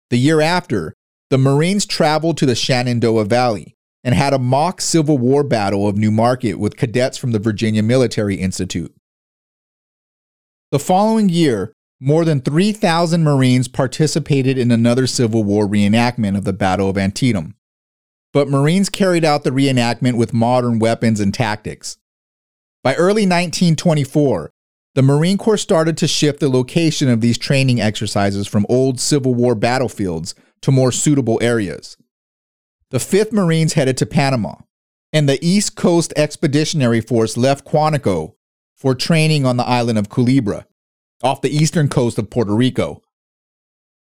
The 0.10 0.18
year 0.18 0.42
after, 0.42 0.94
the 1.30 1.38
Marines 1.38 1.86
traveled 1.86 2.38
to 2.38 2.46
the 2.46 2.56
Shenandoah 2.56 3.26
Valley 3.26 3.77
and 4.08 4.16
had 4.16 4.34
a 4.34 4.40
mock 4.40 4.80
Civil 4.80 5.18
War 5.18 5.44
battle 5.44 5.86
of 5.86 5.98
New 5.98 6.12
Market 6.12 6.54
with 6.54 6.78
cadets 6.78 7.18
from 7.18 7.34
the 7.34 7.40
Virginia 7.40 7.84
Military 7.84 8.36
Institute. 8.36 8.96
The 10.72 10.80
following 10.80 11.28
year, 11.28 11.74
more 12.00 12.24
than 12.24 12.40
3,000 12.40 13.22
Marines 13.22 13.68
participated 13.68 14.58
in 14.58 14.72
another 14.72 15.08
Civil 15.08 15.44
War 15.44 15.68
reenactment 15.68 16.38
of 16.38 16.46
the 16.46 16.54
Battle 16.54 16.90
of 16.90 16.98
Antietam. 16.98 17.56
But 18.32 18.48
Marines 18.48 18.88
carried 18.88 19.26
out 19.26 19.44
the 19.44 19.50
reenactment 19.50 20.16
with 20.16 20.34
modern 20.34 20.80
weapons 20.80 21.20
and 21.20 21.34
tactics. 21.34 21.98
By 22.86 22.96
early 22.96 23.24
1924, 23.24 24.54
the 24.96 25.02
Marine 25.02 25.38
Corps 25.38 25.58
started 25.58 25.98
to 25.98 26.08
shift 26.08 26.40
the 26.40 26.48
location 26.48 27.10
of 27.10 27.20
these 27.20 27.38
training 27.38 27.82
exercises 27.82 28.48
from 28.48 28.66
old 28.70 29.02
Civil 29.02 29.36
War 29.36 29.54
battlefields 29.54 30.34
to 30.62 30.72
more 30.72 30.94
suitable 30.94 31.40
areas. 31.42 31.98
The 32.90 33.00
5th 33.00 33.34
Marines 33.34 33.74
headed 33.74 33.98
to 33.98 34.06
Panama, 34.06 34.56
and 35.12 35.28
the 35.28 35.46
East 35.46 35.76
Coast 35.76 36.14
Expeditionary 36.16 37.02
Force 37.02 37.36
left 37.36 37.66
Quantico 37.66 38.36
for 38.78 38.96
training 38.96 39.46
on 39.46 39.58
the 39.58 39.68
island 39.68 39.98
of 39.98 40.08
Culebra, 40.08 40.66
off 41.22 41.42
the 41.42 41.54
eastern 41.54 41.90
coast 41.90 42.18
of 42.18 42.30
Puerto 42.30 42.56
Rico. 42.56 43.02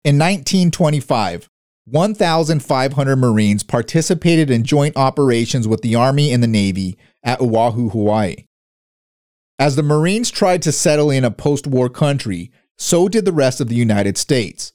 In 0.02 0.18
1925, 0.18 1.48
1,500 1.84 3.16
Marines 3.16 3.62
participated 3.62 4.50
in 4.50 4.64
joint 4.64 4.96
operations 4.96 5.68
with 5.68 5.82
the 5.82 5.94
Army 5.94 6.32
and 6.32 6.42
the 6.42 6.48
Navy 6.48 6.98
at 7.22 7.40
Oahu, 7.40 7.90
Hawaii. 7.90 8.46
As 9.60 9.76
the 9.76 9.82
Marines 9.84 10.28
tried 10.28 10.62
to 10.62 10.72
settle 10.72 11.10
in 11.10 11.24
a 11.24 11.30
post 11.30 11.68
war 11.68 11.88
country, 11.88 12.50
so 12.78 13.08
did 13.08 13.24
the 13.24 13.32
rest 13.32 13.60
of 13.60 13.68
the 13.68 13.76
United 13.76 14.18
States. 14.18 14.72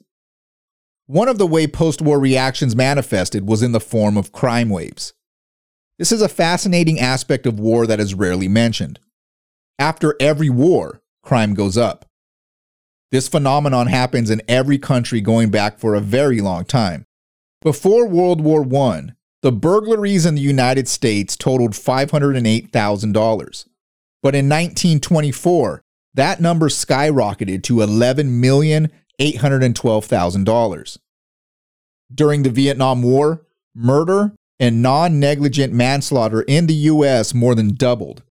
One 1.10 1.30
of 1.30 1.38
the 1.38 1.48
way 1.48 1.68
post 1.68 2.02
war 2.02 2.20
reactions 2.20 2.76
manifested 2.76 3.48
was 3.48 3.64
in 3.64 3.72
the 3.72 3.80
form 3.80 4.18
of 4.18 4.34
crime 4.34 4.70
waves. 4.70 5.14
This 5.98 6.12
is 6.12 6.22
a 6.22 6.28
fascinating 6.28 7.00
aspect 7.00 7.46
of 7.46 7.62
war 7.62 7.88
that 7.88 8.02
is 8.02 8.14
rarely 8.14 8.50
mentioned. 8.50 9.00
After 9.80 10.18
every 10.20 10.50
war, 10.50 11.02
crime 11.24 11.54
goes 11.54 11.78
up. 11.78 12.06
This 13.10 13.30
phenomenon 13.30 13.88
happens 13.88 14.30
in 14.30 14.42
every 14.50 14.78
country 14.78 15.22
going 15.22 15.50
back 15.50 15.80
for 15.80 15.96
a 15.96 16.02
very 16.02 16.42
long 16.42 16.66
time. 16.66 17.06
Before 17.62 18.06
World 18.06 18.42
War 18.42 18.68
I, 18.90 19.14
the 19.42 19.54
burglaries 19.54 20.26
in 20.26 20.36
the 20.36 20.42
United 20.42 20.90
States 20.90 21.38
totaled 21.38 21.72
$508,000. 21.72 23.68
But 24.22 24.36
in 24.36 24.50
1924, 24.50 25.82
that 26.16 26.42
number 26.42 26.68
skyrocketed 26.68 27.64
to 27.64 27.82
$11,812,000. 29.20 30.98
During 32.14 32.44
the 32.44 32.50
Vietnam 32.50 33.02
War, 33.04 33.46
murder 33.76 34.34
and 34.60 34.82
non 34.82 35.20
negligent 35.20 35.74
manslaughter 35.74 36.42
in 36.42 36.68
the 36.68 36.74
US 36.74 37.34
more 37.34 37.56
than 37.56 37.76
doubled. 37.76 38.24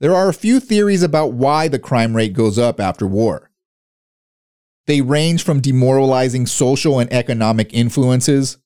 There 0.00 0.14
are 0.14 0.28
a 0.28 0.34
few 0.34 0.60
theories 0.60 1.02
about 1.02 1.32
why 1.32 1.68
the 1.68 1.78
crime 1.78 2.16
rate 2.16 2.32
goes 2.32 2.58
up 2.58 2.80
after 2.80 3.06
war. 3.06 3.50
They 4.86 5.02
range 5.02 5.44
from 5.44 5.60
demoralizing 5.60 6.46
social 6.46 6.98
and 6.98 7.12
economic 7.12 7.72
influences, 7.72 8.56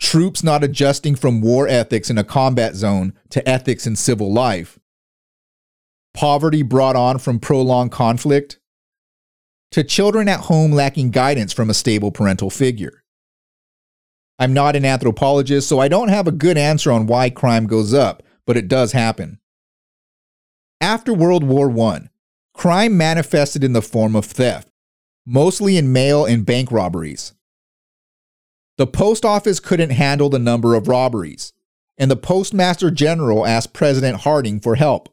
troops 0.00 0.42
not 0.42 0.64
adjusting 0.64 1.14
from 1.14 1.40
war 1.40 1.68
ethics 1.68 2.10
in 2.10 2.18
a 2.18 2.24
combat 2.24 2.74
zone 2.74 3.14
to 3.30 3.48
ethics 3.48 3.86
in 3.86 3.94
civil 3.94 4.32
life, 4.32 4.78
poverty 6.12 6.62
brought 6.62 6.96
on 6.96 7.18
from 7.18 7.38
prolonged 7.38 7.92
conflict, 7.92 8.58
to 9.72 9.84
children 9.84 10.28
at 10.28 10.40
home 10.40 10.72
lacking 10.72 11.10
guidance 11.10 11.52
from 11.52 11.68
a 11.68 11.74
stable 11.74 12.12
parental 12.12 12.50
figure. 12.50 13.02
I'm 14.38 14.54
not 14.54 14.76
an 14.76 14.84
anthropologist, 14.84 15.68
so 15.68 15.78
I 15.78 15.88
don't 15.88 16.08
have 16.08 16.26
a 16.26 16.32
good 16.32 16.58
answer 16.58 16.90
on 16.90 17.06
why 17.06 17.30
crime 17.30 17.66
goes 17.66 17.94
up, 17.94 18.22
but 18.46 18.56
it 18.56 18.68
does 18.68 18.92
happen. 18.92 19.38
After 20.80 21.14
World 21.14 21.44
War 21.44 21.70
I, 21.80 22.08
crime 22.54 22.96
manifested 22.96 23.62
in 23.62 23.72
the 23.72 23.82
form 23.82 24.16
of 24.16 24.24
theft, 24.24 24.68
mostly 25.24 25.76
in 25.76 25.92
mail 25.92 26.24
and 26.24 26.44
bank 26.44 26.72
robberies. 26.72 27.32
The 28.78 28.86
post 28.86 29.24
office 29.24 29.60
couldn't 29.60 29.90
handle 29.90 30.28
the 30.28 30.38
number 30.38 30.74
of 30.74 30.88
robberies, 30.88 31.52
and 31.96 32.10
the 32.10 32.16
Postmaster 32.16 32.90
General 32.90 33.46
asked 33.46 33.72
President 33.72 34.22
Harding 34.22 34.60
for 34.60 34.74
help. 34.74 35.08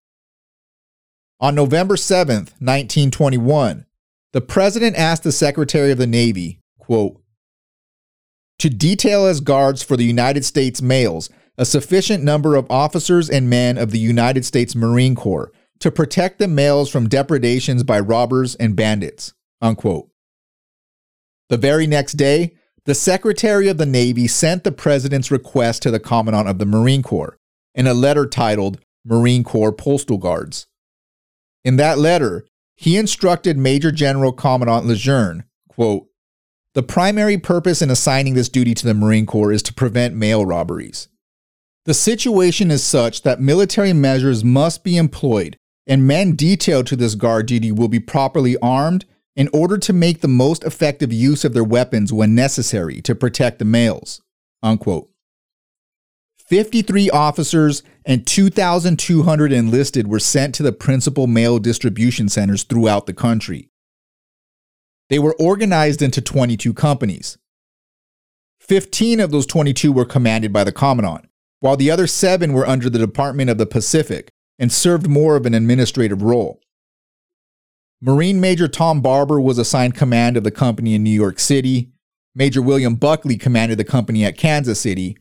On 1.39 1.53
November 1.55 1.95
7, 1.95 2.35
1921, 2.35 3.85
the 4.33 4.41
president 4.41 4.95
asked 4.95 5.23
the 5.23 5.31
Secretary 5.31 5.91
of 5.91 5.97
the 5.97 6.07
Navy, 6.07 6.59
quote, 6.77 7.21
to 8.59 8.69
detail 8.69 9.25
as 9.25 9.39
guards 9.39 9.81
for 9.81 9.95
the 9.95 10.03
United 10.03 10.43
States 10.43 10.81
mails 10.81 11.29
a 11.57 11.65
sufficient 11.65 12.23
number 12.23 12.55
of 12.55 12.69
officers 12.69 13.29
and 13.29 13.49
men 13.49 13.77
of 13.77 13.91
the 13.91 13.99
United 13.99 14.45
States 14.45 14.75
Marine 14.75 15.15
Corps 15.15 15.51
to 15.79 15.91
protect 15.91 16.39
the 16.39 16.47
mails 16.47 16.89
from 16.89 17.09
depredations 17.09 17.83
by 17.83 17.99
robbers 17.99 18.55
and 18.55 18.75
bandits. 18.75 19.33
Unquote. 19.61 20.09
The 21.49 21.57
very 21.57 21.87
next 21.87 22.13
day, 22.13 22.53
the 22.85 22.95
Secretary 22.95 23.67
of 23.67 23.77
the 23.77 23.85
Navy 23.85 24.27
sent 24.27 24.63
the 24.63 24.71
President's 24.71 25.31
request 25.31 25.81
to 25.83 25.91
the 25.91 25.99
Commandant 25.99 26.47
of 26.47 26.59
the 26.59 26.65
Marine 26.65 27.03
Corps 27.03 27.37
in 27.75 27.87
a 27.87 27.93
letter 27.93 28.25
titled 28.25 28.79
Marine 29.05 29.43
Corps 29.43 29.73
Postal 29.73 30.17
Guards. 30.17 30.67
In 31.65 31.75
that 31.77 31.97
letter, 31.97 32.45
he 32.79 32.95
instructed 32.95 33.57
Major 33.57 33.91
General 33.91 34.31
Commandant 34.31 34.85
Lejeune, 34.85 35.43
quote, 35.67 36.07
the 36.73 36.81
primary 36.81 37.37
purpose 37.37 37.81
in 37.81 37.89
assigning 37.89 38.35
this 38.35 38.47
duty 38.47 38.73
to 38.73 38.85
the 38.85 38.93
Marine 38.93 39.25
Corps 39.25 39.51
is 39.51 39.61
to 39.63 39.73
prevent 39.73 40.15
mail 40.15 40.45
robberies. 40.45 41.09
The 41.83 41.93
situation 41.93 42.71
is 42.71 42.81
such 42.81 43.23
that 43.23 43.41
military 43.41 43.91
measures 43.91 44.45
must 44.45 44.85
be 44.85 44.95
employed, 44.95 45.57
and 45.87 46.07
men 46.07 46.37
detailed 46.37 46.87
to 46.87 46.95
this 46.95 47.15
guard 47.15 47.47
duty 47.47 47.73
will 47.73 47.89
be 47.89 47.99
properly 47.99 48.55
armed 48.61 49.03
in 49.35 49.49
order 49.51 49.77
to 49.77 49.91
make 49.91 50.21
the 50.21 50.29
most 50.29 50.63
effective 50.63 51.11
use 51.11 51.43
of 51.43 51.53
their 51.53 51.65
weapons 51.65 52.13
when 52.13 52.33
necessary 52.33 53.01
to 53.01 53.13
protect 53.13 53.59
the 53.59 53.65
mails. 53.65 54.21
Unquote. 54.63 55.09
53 56.47 57.09
officers 57.09 57.83
and 58.09 58.25
2,200 58.25 59.51
enlisted 59.53 60.07
were 60.07 60.19
sent 60.19 60.55
to 60.55 60.63
the 60.63 60.71
principal 60.71 61.27
mail 61.27 61.59
distribution 61.59 62.27
centers 62.27 62.63
throughout 62.63 63.05
the 63.05 63.13
country. 63.13 63.69
They 65.09 65.19
were 65.19 65.35
organized 65.39 66.01
into 66.01 66.19
22 66.19 66.73
companies. 66.73 67.37
15 68.61 69.19
of 69.19 69.29
those 69.29 69.45
22 69.45 69.91
were 69.91 70.05
commanded 70.05 70.51
by 70.51 70.63
the 70.63 70.71
Commandant, 70.71 71.29
while 71.59 71.77
the 71.77 71.91
other 71.91 72.07
seven 72.07 72.51
were 72.51 72.67
under 72.67 72.89
the 72.89 72.97
Department 72.97 73.51
of 73.51 73.59
the 73.59 73.67
Pacific 73.67 74.29
and 74.57 74.71
served 74.71 75.07
more 75.07 75.35
of 75.35 75.45
an 75.45 75.53
administrative 75.53 76.23
role. 76.23 76.59
Marine 78.01 78.41
Major 78.41 78.67
Tom 78.67 79.01
Barber 79.01 79.39
was 79.39 79.59
assigned 79.59 79.93
command 79.93 80.35
of 80.35 80.43
the 80.43 80.51
company 80.51 80.95
in 80.95 81.03
New 81.03 81.11
York 81.11 81.37
City. 81.37 81.91
Major 82.33 82.63
William 82.63 82.95
Buckley 82.95 83.37
commanded 83.37 83.77
the 83.77 83.83
company 83.83 84.25
at 84.25 84.37
Kansas 84.37 84.81
City, 84.81 85.15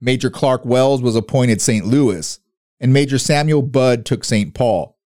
Major 0.00 0.30
Clark 0.30 0.64
Wells 0.64 1.00
was 1.00 1.16
appointed 1.16 1.60
St. 1.60 1.86
Louis, 1.86 2.38
and 2.80 2.92
Major 2.92 3.18
Samuel 3.18 3.62
Budd 3.62 4.04
took 4.04 4.24
St. 4.24 4.52
Paul. 4.52 4.98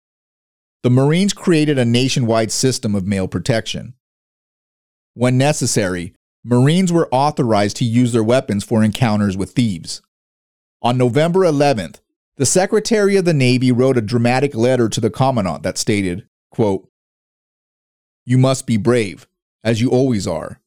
The 0.83 0.90
Marines 0.90 1.33
created 1.33 1.79
a 1.79 1.85
nationwide 1.85 2.51
system 2.51 2.94
of 2.94 3.07
mail 3.07 3.29
protection. 3.29 3.94
When 5.14 5.37
necessary, 5.37 6.14
Marines 6.44 6.92
were 6.92 7.09
authorized 7.11 7.77
to 7.79 7.85
use 7.85 8.12
their 8.12 8.24
weapons 8.24 8.64
for 8.64 8.83
encounters 8.83 9.37
with 9.37 9.51
thieves. 9.51 10.01
On 10.81 10.96
November 10.96 11.40
11th, 11.40 12.01
the 12.37 12.46
Secretary 12.46 13.16
of 13.16 13.24
the 13.24 13.35
Navy 13.35 13.72
wrote 13.72 13.98
a 13.98 14.01
dramatic 14.01 14.55
letter 14.55 14.88
to 14.88 15.01
the 15.01 15.11
Commandant 15.11 15.64
that 15.64 15.77
stated, 15.77 16.29
quote, 16.51 16.88
You 18.24 18.38
must 18.38 18.66
be 18.66 18.77
brave, 18.77 19.27
as 19.64 19.81
you 19.81 19.90
always 19.90 20.27
are. 20.27 20.61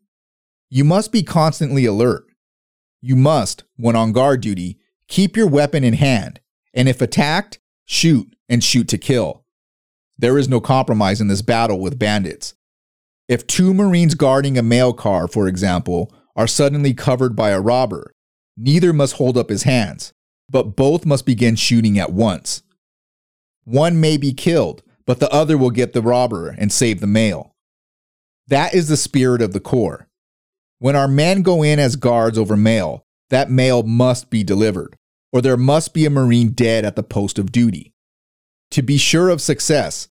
You 0.70 0.84
must 0.84 1.12
be 1.12 1.24
constantly 1.24 1.86
alert. 1.86 2.26
You 3.02 3.16
must, 3.16 3.64
when 3.78 3.96
on 3.96 4.12
guard 4.12 4.42
duty, 4.42 4.78
keep 5.08 5.36
your 5.36 5.48
weapon 5.48 5.84
in 5.84 5.94
hand, 5.94 6.40
and 6.74 6.88
if 6.88 7.02
attacked, 7.02 7.60
shoot 7.86 8.36
and 8.48 8.64
shoot 8.64 8.88
to 8.90 8.98
kill. 8.98 9.44
There 10.18 10.38
is 10.38 10.48
no 10.48 10.62
compromise 10.62 11.20
in 11.20 11.28
this 11.28 11.42
battle 11.42 11.80
with 11.80 11.98
bandits. 11.98 12.54
If 13.28 13.48
two 13.48 13.74
Marines 13.74 14.14
guarding 14.14 14.58
a 14.58 14.62
mail 14.62 14.94
car, 14.94 15.28
for 15.28 15.48
example, 15.48 16.14
are 16.36 16.48
suddenly 16.48 16.94
covered 16.94 17.36
by 17.36 17.50
a 17.50 17.60
robber, 17.60 18.14
neither 18.56 18.94
must 18.94 19.16
hold 19.16 19.38
up 19.38 19.50
his 19.50 19.64
hands, 19.64 20.14
but 20.50 20.76
both 20.76 21.06
must 21.06 21.26
begin 21.26 21.56
shooting 21.56 21.98
at 21.98 22.14
once. 22.14 22.62
One 23.64 24.00
may 24.00 24.18
be 24.18 24.34
killed, 24.34 24.84
but 25.06 25.20
the 25.20 25.32
other 25.32 25.58
will 25.58 25.72
get 25.72 25.94
the 25.94 26.02
robber 26.02 26.50
and 26.50 26.72
save 26.72 27.00
the 27.00 27.08
mail. 27.08 27.56
That 28.48 28.74
is 28.76 28.90
the 28.90 28.98
spirit 28.98 29.42
of 29.42 29.54
the 29.54 29.60
Corps. 29.60 30.08
When 30.82 30.96
our 30.96 31.08
men 31.08 31.44
go 31.44 31.62
in 31.62 31.78
as 31.78 31.96
guards 31.96 32.40
over 32.40 32.58
mail, 32.58 33.04
that 33.30 33.52
mail 33.52 33.84
must 33.84 34.32
be 34.32 34.44
delivered, 34.44 34.98
or 35.32 35.40
there 35.40 35.56
must 35.56 35.94
be 35.94 36.06
a 36.06 36.10
Marine 36.10 36.54
dead 36.54 36.86
at 36.86 36.96
the 36.96 37.04
post 37.04 37.38
of 37.38 37.52
duty. 37.52 37.94
To 38.72 38.82
be 38.82 38.98
sure 38.98 39.30
of 39.30 39.42
success, 39.42 40.08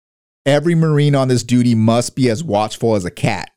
Every 0.45 0.73
Marine 0.73 1.15
on 1.15 1.27
this 1.27 1.43
duty 1.43 1.75
must 1.75 2.15
be 2.15 2.29
as 2.29 2.43
watchful 2.43 2.95
as 2.95 3.03
a 3.03 3.11
cat, 3.11 3.51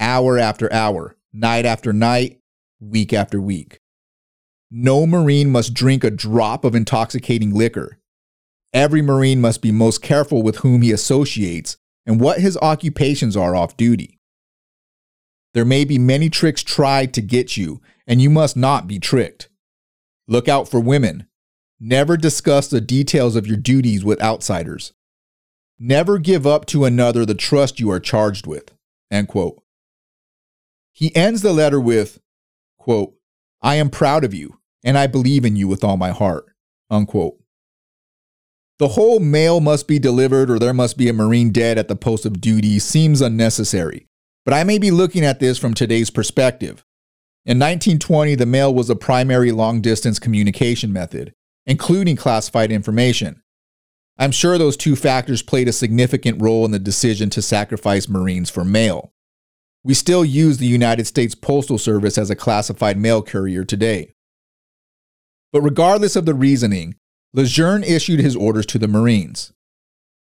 hour 0.00 0.38
after 0.38 0.72
hour, 0.72 1.16
night 1.32 1.66
after 1.66 1.92
night, 1.92 2.38
week 2.80 3.12
after 3.12 3.40
week. 3.40 3.78
No 4.70 5.06
Marine 5.06 5.50
must 5.50 5.74
drink 5.74 6.02
a 6.02 6.10
drop 6.10 6.64
of 6.64 6.74
intoxicating 6.74 7.52
liquor. 7.52 7.98
Every 8.72 9.02
Marine 9.02 9.40
must 9.40 9.60
be 9.60 9.70
most 9.70 10.02
careful 10.02 10.42
with 10.42 10.58
whom 10.58 10.82
he 10.82 10.92
associates 10.92 11.76
and 12.06 12.20
what 12.20 12.40
his 12.40 12.56
occupations 12.58 13.36
are 13.36 13.54
off 13.54 13.76
duty. 13.76 14.13
There 15.54 15.64
may 15.64 15.84
be 15.84 15.98
many 15.98 16.28
tricks 16.28 16.62
tried 16.62 17.14
to 17.14 17.22
get 17.22 17.56
you, 17.56 17.80
and 18.06 18.20
you 18.20 18.28
must 18.28 18.56
not 18.56 18.86
be 18.86 18.98
tricked. 18.98 19.48
Look 20.28 20.48
out 20.48 20.68
for 20.68 20.80
women. 20.80 21.26
Never 21.80 22.16
discuss 22.16 22.68
the 22.68 22.80
details 22.80 23.36
of 23.36 23.46
your 23.46 23.56
duties 23.56 24.04
with 24.04 24.20
outsiders. 24.20 24.92
Never 25.78 26.18
give 26.18 26.46
up 26.46 26.66
to 26.66 26.84
another 26.84 27.24
the 27.24 27.34
trust 27.34 27.80
you 27.80 27.90
are 27.90 28.00
charged 28.00 28.46
with. 28.46 28.72
End 29.10 29.28
quote. 29.28 29.62
He 30.92 31.14
ends 31.16 31.42
the 31.42 31.52
letter 31.52 31.80
with, 31.80 32.20
quote, 32.78 33.14
I 33.60 33.76
am 33.76 33.90
proud 33.90 34.24
of 34.24 34.34
you, 34.34 34.58
and 34.84 34.96
I 34.96 35.06
believe 35.06 35.44
in 35.44 35.56
you 35.56 35.66
with 35.66 35.82
all 35.82 35.96
my 35.96 36.10
heart. 36.10 36.46
Unquote. 36.90 37.38
The 38.78 38.88
whole 38.88 39.20
mail 39.20 39.60
must 39.60 39.86
be 39.86 39.98
delivered 39.98 40.50
or 40.50 40.58
there 40.58 40.74
must 40.74 40.98
be 40.98 41.08
a 41.08 41.12
Marine 41.12 41.50
dead 41.50 41.78
at 41.78 41.88
the 41.88 41.96
post 41.96 42.26
of 42.26 42.40
duty 42.40 42.78
seems 42.78 43.20
unnecessary, 43.20 44.08
but 44.44 44.54
I 44.54 44.64
may 44.64 44.78
be 44.78 44.90
looking 44.90 45.24
at 45.24 45.40
this 45.40 45.58
from 45.58 45.74
today's 45.74 46.10
perspective. 46.10 46.84
In 47.46 47.58
1920, 47.58 48.34
the 48.36 48.46
mail 48.46 48.74
was 48.74 48.88
a 48.88 48.96
primary 48.96 49.52
long 49.52 49.80
distance 49.80 50.18
communication 50.18 50.92
method, 50.92 51.34
including 51.66 52.16
classified 52.16 52.72
information. 52.72 53.42
I'm 54.18 54.30
sure 54.30 54.56
those 54.56 54.76
two 54.76 54.96
factors 54.96 55.42
played 55.42 55.68
a 55.68 55.72
significant 55.72 56.40
role 56.40 56.64
in 56.64 56.70
the 56.70 56.78
decision 56.78 57.30
to 57.30 57.42
sacrifice 57.42 58.08
Marines 58.08 58.48
for 58.48 58.64
mail. 58.64 59.12
We 59.82 59.92
still 59.92 60.24
use 60.24 60.58
the 60.58 60.66
United 60.66 61.06
States 61.06 61.34
Postal 61.34 61.78
Service 61.78 62.16
as 62.16 62.30
a 62.30 62.36
classified 62.36 62.96
mail 62.96 63.22
courier 63.22 63.64
today. 63.64 64.14
But 65.52 65.62
regardless 65.62 66.16
of 66.16 66.26
the 66.26 66.34
reasoning, 66.34 66.94
Lejeune 67.34 67.84
issued 67.84 68.20
his 68.20 68.36
orders 68.36 68.66
to 68.66 68.78
the 68.78 68.88
Marines. 68.88 69.52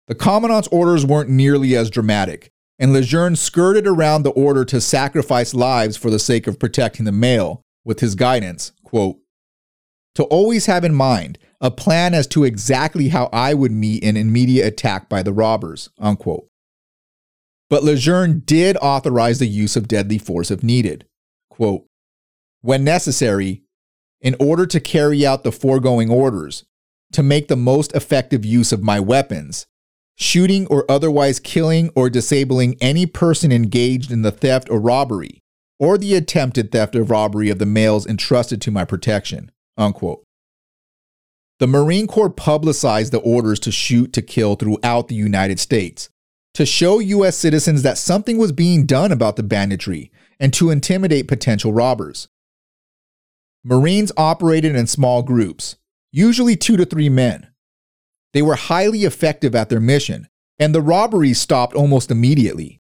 The 0.08 0.16
Commandant's 0.16 0.70
orders 0.70 1.06
weren't 1.06 1.30
nearly 1.30 1.76
as 1.76 1.90
dramatic, 1.90 2.52
and 2.84 2.92
Lejeune 2.92 3.38
skirted 3.38 3.88
around 3.88 4.24
the 4.24 4.32
order 4.32 4.66
to 4.66 4.82
sacrifice 4.82 5.54
lives 5.54 5.96
for 5.96 6.10
the 6.10 6.20
sake 6.20 6.48
of 6.48 6.60
protecting 6.60 7.06
the 7.06 7.14
mail 7.14 7.62
with 7.86 8.02
his 8.02 8.14
guidance, 8.14 8.74
quote, 8.84 9.20
to 10.16 10.24
always 10.26 10.66
have 10.66 10.84
in 10.84 10.94
mind 10.94 11.40
a 11.62 11.72
plan 11.72 12.14
as 12.14 12.28
to 12.28 12.44
exactly 12.44 13.08
how 13.08 13.30
I 13.32 13.54
would 13.54 13.72
meet 13.72 14.04
an 14.04 14.18
immediate 14.18 14.68
attack 14.68 15.08
by 15.08 15.24
the 15.24 15.32
robbers, 15.32 15.92
unquote. 15.98 16.46
But 17.70 17.86
Lejeune 17.86 18.40
did 18.46 18.76
authorize 18.82 19.40
the 19.40 19.48
use 19.48 19.78
of 19.78 19.88
deadly 19.88 20.18
force 20.18 20.52
if 20.52 20.62
needed. 20.62 21.06
Quote, 21.50 21.86
when 22.60 22.84
necessary, 22.84 23.64
in 24.20 24.36
order 24.42 24.66
to 24.66 24.82
carry 24.82 25.26
out 25.26 25.46
the 25.46 25.54
foregoing 25.54 26.10
orders, 26.10 26.66
to 27.14 27.24
make 27.24 27.48
the 27.48 27.56
most 27.56 27.96
effective 27.96 28.44
use 28.44 28.74
of 28.74 28.84
my 28.84 29.00
weapons, 29.00 29.68
shooting 30.16 30.68
or 30.68 30.90
otherwise 30.90 31.40
killing 31.40 31.90
or 31.96 32.10
disabling 32.10 32.76
any 32.82 33.06
person 33.06 33.52
engaged 33.52 34.12
in 34.12 34.22
the 34.22 34.32
theft 34.32 34.70
or 34.70 34.80
robbery, 34.80 35.40
or 35.80 35.98
the 35.98 36.16
attempted 36.16 36.72
theft 36.72 36.96
or 36.96 37.04
robbery 37.04 37.50
of 37.50 37.60
the 37.60 37.66
mails 37.66 38.06
entrusted 38.06 38.62
to 38.62 38.72
my 38.72 38.86
protection. 38.86 39.52
Unquote. 39.78 40.24
The 41.60 41.68
Marine 41.68 42.08
Corps 42.08 42.30
publicized 42.30 43.14
the 43.14 43.20
orders 43.20 43.60
to 43.62 43.72
shoot 43.72 44.12
to 44.14 44.22
kill 44.22 44.56
throughout 44.56 45.08
the 45.08 45.16
United 45.16 45.60
States 45.60 46.10
to 46.54 46.66
show 46.66 47.00
U.S. 47.00 47.36
citizens 47.36 47.82
that 47.82 47.98
something 47.98 48.38
was 48.38 48.52
being 48.52 48.86
done 48.86 49.12
about 49.12 49.36
the 49.36 49.44
banditry 49.44 50.12
and 50.40 50.54
to 50.54 50.70
intimidate 50.70 51.28
potential 51.28 51.74
robbers. 51.74 52.28
Marines 53.64 54.12
operated 54.18 54.76
in 54.76 54.86
small 54.86 55.24
groups, 55.24 55.78
usually 56.12 56.56
two 56.56 56.78
to 56.78 56.86
three 56.86 57.10
men. 57.10 57.48
They 58.34 58.42
were 58.42 58.56
highly 58.56 59.04
effective 59.04 59.56
at 59.56 59.70
their 59.70 59.80
mission, 59.80 60.28
and 60.60 60.74
the 60.74 60.82
robberies 60.82 61.40
stopped 61.40 61.76
almost 61.76 62.12
immediately. 62.12 62.82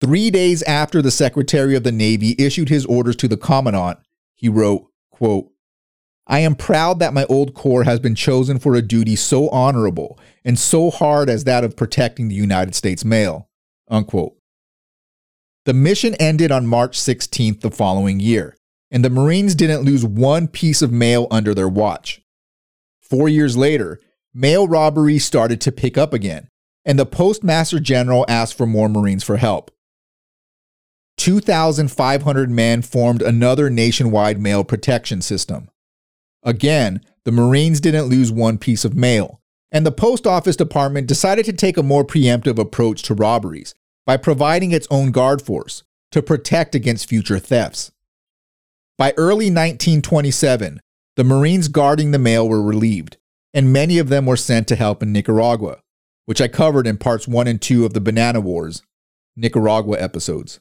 Three 0.00 0.30
days 0.30 0.62
after 0.62 1.02
the 1.02 1.10
Secretary 1.10 1.74
of 1.74 1.82
the 1.82 1.92
Navy 1.92 2.34
issued 2.38 2.68
his 2.68 2.86
orders 2.86 3.16
to 3.16 3.28
the 3.28 3.36
Commandant, 3.36 3.98
he 4.34 4.48
wrote, 4.48 4.86
quote, 5.10 5.50
I 6.26 6.40
am 6.40 6.54
proud 6.54 7.00
that 7.00 7.12
my 7.12 7.24
old 7.26 7.54
corps 7.54 7.84
has 7.84 8.00
been 8.00 8.14
chosen 8.14 8.58
for 8.58 8.74
a 8.74 8.82
duty 8.82 9.14
so 9.14 9.48
honorable 9.50 10.18
and 10.44 10.58
so 10.58 10.90
hard 10.90 11.28
as 11.28 11.44
that 11.44 11.64
of 11.64 11.76
protecting 11.76 12.28
the 12.28 12.34
United 12.34 12.74
States 12.74 13.04
mail. 13.04 13.48
Unquote. 13.88 14.36
The 15.66 15.74
mission 15.74 16.14
ended 16.14 16.50
on 16.50 16.66
March 16.66 16.98
16th 16.98 17.60
the 17.60 17.70
following 17.70 18.20
year, 18.20 18.56
and 18.90 19.04
the 19.04 19.10
Marines 19.10 19.54
didn't 19.54 19.82
lose 19.82 20.04
one 20.04 20.48
piece 20.48 20.82
of 20.82 20.92
mail 20.92 21.26
under 21.30 21.54
their 21.54 21.68
watch. 21.68 22.23
Four 23.08 23.28
years 23.28 23.56
later, 23.56 24.00
mail 24.32 24.66
robberies 24.66 25.24
started 25.24 25.60
to 25.62 25.72
pick 25.72 25.98
up 25.98 26.14
again, 26.14 26.48
and 26.84 26.98
the 26.98 27.06
Postmaster 27.06 27.78
General 27.78 28.24
asked 28.28 28.56
for 28.56 28.66
more 28.66 28.88
Marines 28.88 29.22
for 29.22 29.36
help. 29.36 29.70
2,500 31.18 32.50
men 32.50 32.82
formed 32.82 33.22
another 33.22 33.70
nationwide 33.70 34.40
mail 34.40 34.64
protection 34.64 35.20
system. 35.20 35.68
Again, 36.42 37.00
the 37.24 37.32
Marines 37.32 37.80
didn't 37.80 38.06
lose 38.06 38.32
one 38.32 38.58
piece 38.58 38.84
of 38.84 38.96
mail, 38.96 39.40
and 39.70 39.86
the 39.86 39.92
Post 39.92 40.26
Office 40.26 40.56
Department 40.56 41.06
decided 41.06 41.44
to 41.44 41.52
take 41.52 41.76
a 41.76 41.82
more 41.82 42.04
preemptive 42.04 42.58
approach 42.58 43.02
to 43.02 43.14
robberies 43.14 43.74
by 44.06 44.16
providing 44.16 44.72
its 44.72 44.88
own 44.90 45.10
guard 45.10 45.42
force 45.42 45.82
to 46.10 46.22
protect 46.22 46.74
against 46.74 47.08
future 47.08 47.38
thefts. 47.38 47.90
By 48.96 49.12
early 49.16 49.46
1927, 49.46 50.80
the 51.16 51.24
Marines 51.24 51.68
guarding 51.68 52.10
the 52.10 52.18
mail 52.18 52.48
were 52.48 52.62
relieved, 52.62 53.16
and 53.52 53.72
many 53.72 53.98
of 53.98 54.08
them 54.08 54.26
were 54.26 54.36
sent 54.36 54.66
to 54.68 54.76
help 54.76 55.02
in 55.02 55.12
Nicaragua, 55.12 55.78
which 56.26 56.40
I 56.40 56.48
covered 56.48 56.86
in 56.86 56.98
parts 56.98 57.28
1 57.28 57.46
and 57.46 57.60
2 57.60 57.84
of 57.84 57.92
the 57.92 58.00
Banana 58.00 58.40
Wars 58.40 58.82
Nicaragua 59.36 59.98
episodes. 59.98 60.60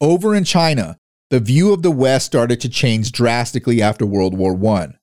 Over 0.00 0.34
in 0.34 0.44
China, 0.44 0.96
the 1.30 1.40
view 1.40 1.72
of 1.72 1.82
the 1.82 1.90
West 1.90 2.26
started 2.26 2.60
to 2.60 2.68
change 2.68 3.12
drastically 3.12 3.82
after 3.82 4.06
World 4.06 4.34
War 4.34 4.58
I. 4.76 4.94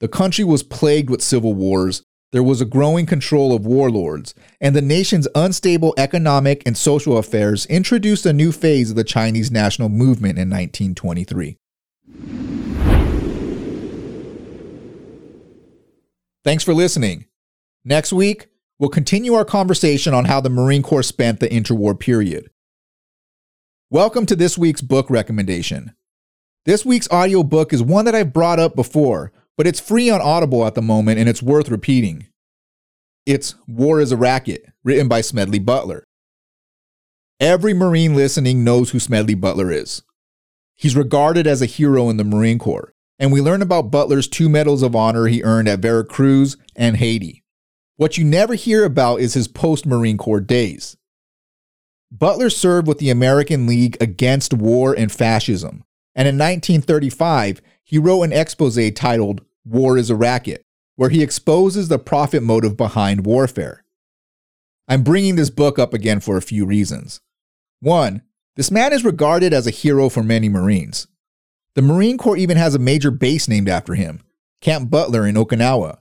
The 0.00 0.08
country 0.08 0.44
was 0.44 0.62
plagued 0.62 1.08
with 1.08 1.22
civil 1.22 1.54
wars, 1.54 2.02
there 2.32 2.42
was 2.42 2.60
a 2.60 2.66
growing 2.66 3.06
control 3.06 3.54
of 3.54 3.64
warlords, 3.64 4.34
and 4.60 4.76
the 4.76 4.82
nation's 4.82 5.28
unstable 5.34 5.94
economic 5.96 6.62
and 6.66 6.76
social 6.76 7.16
affairs 7.16 7.66
introduced 7.66 8.26
a 8.26 8.32
new 8.32 8.52
phase 8.52 8.90
of 8.90 8.96
the 8.96 9.04
Chinese 9.04 9.50
national 9.50 9.88
movement 9.88 10.38
in 10.38 10.50
1923. 10.50 11.56
Thanks 16.46 16.62
for 16.62 16.74
listening. 16.74 17.24
Next 17.84 18.12
week, 18.12 18.46
we'll 18.78 18.88
continue 18.88 19.34
our 19.34 19.44
conversation 19.44 20.14
on 20.14 20.26
how 20.26 20.40
the 20.40 20.48
Marine 20.48 20.84
Corps 20.84 21.02
spent 21.02 21.40
the 21.40 21.48
interwar 21.48 21.98
period. 21.98 22.50
Welcome 23.90 24.26
to 24.26 24.36
this 24.36 24.56
week's 24.56 24.80
book 24.80 25.10
recommendation. 25.10 25.96
This 26.64 26.86
week's 26.86 27.08
audiobook 27.10 27.72
is 27.72 27.82
one 27.82 28.04
that 28.04 28.14
I've 28.14 28.32
brought 28.32 28.60
up 28.60 28.76
before, 28.76 29.32
but 29.58 29.66
it's 29.66 29.80
free 29.80 30.08
on 30.08 30.20
Audible 30.20 30.64
at 30.64 30.76
the 30.76 30.82
moment 30.82 31.18
and 31.18 31.28
it's 31.28 31.42
worth 31.42 31.68
repeating. 31.68 32.28
It's 33.26 33.56
War 33.66 33.98
is 33.98 34.12
a 34.12 34.16
Racket, 34.16 34.66
written 34.84 35.08
by 35.08 35.22
Smedley 35.22 35.58
Butler. 35.58 36.04
Every 37.40 37.74
Marine 37.74 38.14
listening 38.14 38.62
knows 38.62 38.90
who 38.90 39.00
Smedley 39.00 39.34
Butler 39.34 39.72
is. 39.72 40.02
He's 40.76 40.94
regarded 40.94 41.48
as 41.48 41.60
a 41.60 41.66
hero 41.66 42.08
in 42.08 42.18
the 42.18 42.24
Marine 42.24 42.60
Corps, 42.60 42.92
and 43.18 43.32
we 43.32 43.40
learn 43.40 43.62
about 43.62 43.90
Butler's 43.90 44.28
two 44.28 44.48
medals 44.48 44.82
of 44.82 44.94
honor 44.94 45.26
he 45.26 45.42
earned 45.42 45.68
at 45.68 45.80
Veracruz 45.80 46.56
and 46.74 46.96
Haiti. 46.96 47.42
What 47.96 48.18
you 48.18 48.24
never 48.24 48.54
hear 48.54 48.84
about 48.84 49.20
is 49.20 49.34
his 49.34 49.48
post 49.48 49.86
Marine 49.86 50.18
Corps 50.18 50.40
days. 50.40 50.96
Butler 52.10 52.50
served 52.50 52.86
with 52.86 52.98
the 52.98 53.10
American 53.10 53.66
League 53.66 53.96
Against 54.00 54.54
War 54.54 54.94
and 54.94 55.10
Fascism, 55.10 55.82
and 56.14 56.28
in 56.28 56.36
1935, 56.36 57.60
he 57.82 57.98
wrote 57.98 58.22
an 58.22 58.32
expose 58.32 58.78
titled 58.92 59.42
War 59.64 59.96
is 59.96 60.10
a 60.10 60.14
Racket, 60.14 60.62
where 60.96 61.10
he 61.10 61.22
exposes 61.22 61.88
the 61.88 61.98
profit 61.98 62.42
motive 62.42 62.76
behind 62.76 63.26
warfare. 63.26 63.84
I'm 64.88 65.02
bringing 65.02 65.36
this 65.36 65.50
book 65.50 65.78
up 65.78 65.92
again 65.92 66.20
for 66.20 66.36
a 66.36 66.42
few 66.42 66.64
reasons. 66.64 67.20
One, 67.80 68.22
this 68.54 68.70
man 68.70 68.92
is 68.92 69.04
regarded 69.04 69.52
as 69.52 69.66
a 69.66 69.72
hero 69.72 70.08
for 70.08 70.22
many 70.22 70.48
Marines. 70.48 71.08
The 71.76 71.82
Marine 71.82 72.16
Corps 72.16 72.38
even 72.38 72.56
has 72.56 72.74
a 72.74 72.78
major 72.78 73.10
base 73.10 73.48
named 73.48 73.68
after 73.68 73.94
him, 73.94 74.22
Camp 74.62 74.88
Butler 74.88 75.26
in 75.26 75.34
Okinawa. 75.34 75.98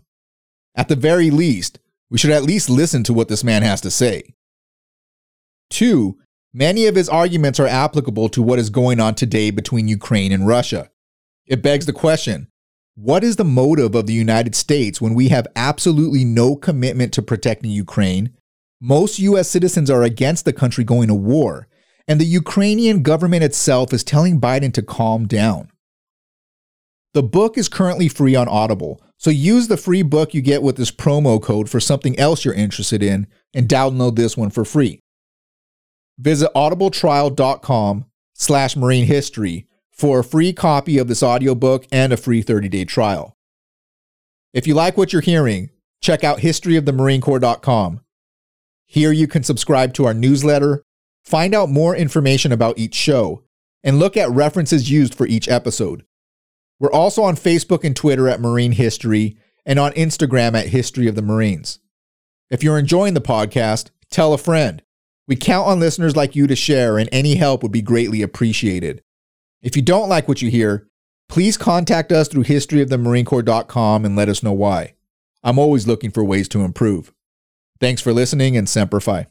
At 0.73 0.87
the 0.87 0.95
very 0.95 1.29
least, 1.29 1.79
we 2.09 2.17
should 2.17 2.31
at 2.31 2.43
least 2.43 2.69
listen 2.69 3.03
to 3.03 3.13
what 3.13 3.27
this 3.27 3.43
man 3.43 3.61
has 3.61 3.81
to 3.81 3.91
say. 3.91 4.35
Two, 5.69 6.17
many 6.53 6.85
of 6.85 6.95
his 6.95 7.09
arguments 7.09 7.59
are 7.59 7.67
applicable 7.67 8.29
to 8.29 8.41
what 8.41 8.57
is 8.57 8.69
going 8.69 9.01
on 9.01 9.15
today 9.15 9.51
between 9.51 9.89
Ukraine 9.89 10.31
and 10.31 10.47
Russia. 10.47 10.89
It 11.45 11.61
begs 11.61 11.85
the 11.85 11.91
question 11.91 12.47
What 12.95 13.25
is 13.25 13.35
the 13.35 13.43
motive 13.43 13.95
of 13.95 14.07
the 14.07 14.13
United 14.13 14.55
States 14.55 15.01
when 15.01 15.13
we 15.13 15.27
have 15.27 15.45
absolutely 15.57 16.23
no 16.23 16.55
commitment 16.55 17.11
to 17.13 17.21
protecting 17.21 17.71
Ukraine? 17.71 18.31
Most 18.79 19.19
US 19.19 19.49
citizens 19.49 19.89
are 19.89 20.03
against 20.03 20.45
the 20.45 20.53
country 20.53 20.85
going 20.85 21.09
to 21.09 21.15
war, 21.15 21.67
and 22.07 22.19
the 22.19 22.25
Ukrainian 22.25 23.01
government 23.01 23.43
itself 23.43 23.93
is 23.93 24.03
telling 24.03 24.39
Biden 24.39 24.73
to 24.73 24.81
calm 24.81 25.27
down. 25.27 25.71
The 27.13 27.23
book 27.23 27.57
is 27.57 27.69
currently 27.69 28.09
free 28.09 28.35
on 28.35 28.47
Audible, 28.47 29.01
so 29.17 29.29
use 29.29 29.67
the 29.67 29.77
free 29.77 30.01
book 30.01 30.33
you 30.33 30.41
get 30.41 30.61
with 30.61 30.75
this 30.75 30.91
promo 30.91 31.41
code 31.41 31.69
for 31.69 31.79
something 31.79 32.17
else 32.19 32.43
you're 32.43 32.53
interested 32.53 33.01
in 33.01 33.27
and 33.53 33.69
download 33.69 34.15
this 34.15 34.35
one 34.35 34.49
for 34.49 34.65
free. 34.65 34.99
Visit 36.17 36.51
audibletrial.com 36.55 38.05
slash 38.33 38.75
marine 38.75 39.05
history 39.05 39.67
for 39.91 40.19
a 40.19 40.23
free 40.23 40.51
copy 40.51 40.97
of 40.97 41.07
this 41.07 41.23
audiobook 41.23 41.87
and 41.91 42.11
a 42.11 42.17
free 42.17 42.43
30-day 42.43 42.85
trial. 42.85 43.33
If 44.53 44.67
you 44.67 44.73
like 44.73 44.97
what 44.97 45.13
you're 45.13 45.21
hearing, 45.21 45.69
check 46.01 46.23
out 46.23 46.39
historyofthemarinecorps.com. 46.39 48.01
Here 48.85 49.11
you 49.11 49.27
can 49.27 49.43
subscribe 49.43 49.93
to 49.95 50.05
our 50.05 50.13
newsletter, 50.13 50.83
find 51.25 51.53
out 51.55 51.69
more 51.69 51.95
information 51.95 52.51
about 52.51 52.77
each 52.77 52.95
show, 52.95 53.43
and 53.83 53.99
look 53.99 54.15
at 54.15 54.29
references 54.29 54.89
used 54.89 55.15
for 55.15 55.27
each 55.27 55.47
episode. 55.47 56.05
We're 56.79 56.91
also 56.91 57.23
on 57.23 57.35
Facebook 57.35 57.83
and 57.83 57.95
Twitter 57.95 58.27
at 58.27 58.41
Marine 58.41 58.73
History 58.73 59.37
and 59.65 59.79
on 59.79 59.93
Instagram 59.93 60.55
at 60.55 60.67
History 60.67 61.07
of 61.07 61.15
the 61.15 61.21
Marines. 61.21 61.79
If 62.49 62.63
you're 62.63 62.77
enjoying 62.77 63.13
the 63.13 63.21
podcast, 63.21 63.89
tell 64.11 64.33
a 64.33 64.37
friend. 64.37 64.83
We 65.27 65.35
count 65.35 65.67
on 65.67 65.79
listeners 65.79 66.15
like 66.15 66.35
you 66.35 66.45
to 66.47 66.55
share, 66.55 66.97
and 66.97 67.09
any 67.11 67.35
help 67.35 67.63
would 67.63 67.71
be 67.71 67.81
greatly 67.81 68.21
appreciated. 68.21 69.01
If 69.61 69.75
you 69.75 69.81
don't 69.81 70.09
like 70.09 70.27
what 70.27 70.41
you 70.41 70.51
hear, 70.51 70.87
please 71.27 71.57
contact 71.57 72.11
us 72.11 72.27
through 72.27 72.43
historyofthemarinecorps.com 72.43 74.05
and 74.05 74.15
let 74.15 74.29
us 74.29 74.43
know 74.43 74.53
why. 74.53 74.93
I'm 75.43 75.57
always 75.57 75.87
looking 75.87 76.11
for 76.11 76.23
ways 76.23 76.47
to 76.49 76.61
improve. 76.61 77.11
Thanks 77.79 78.01
for 78.01 78.13
listening 78.13 78.55
and 78.55 78.69
Semper 78.69 78.99
Fi. 78.99 79.27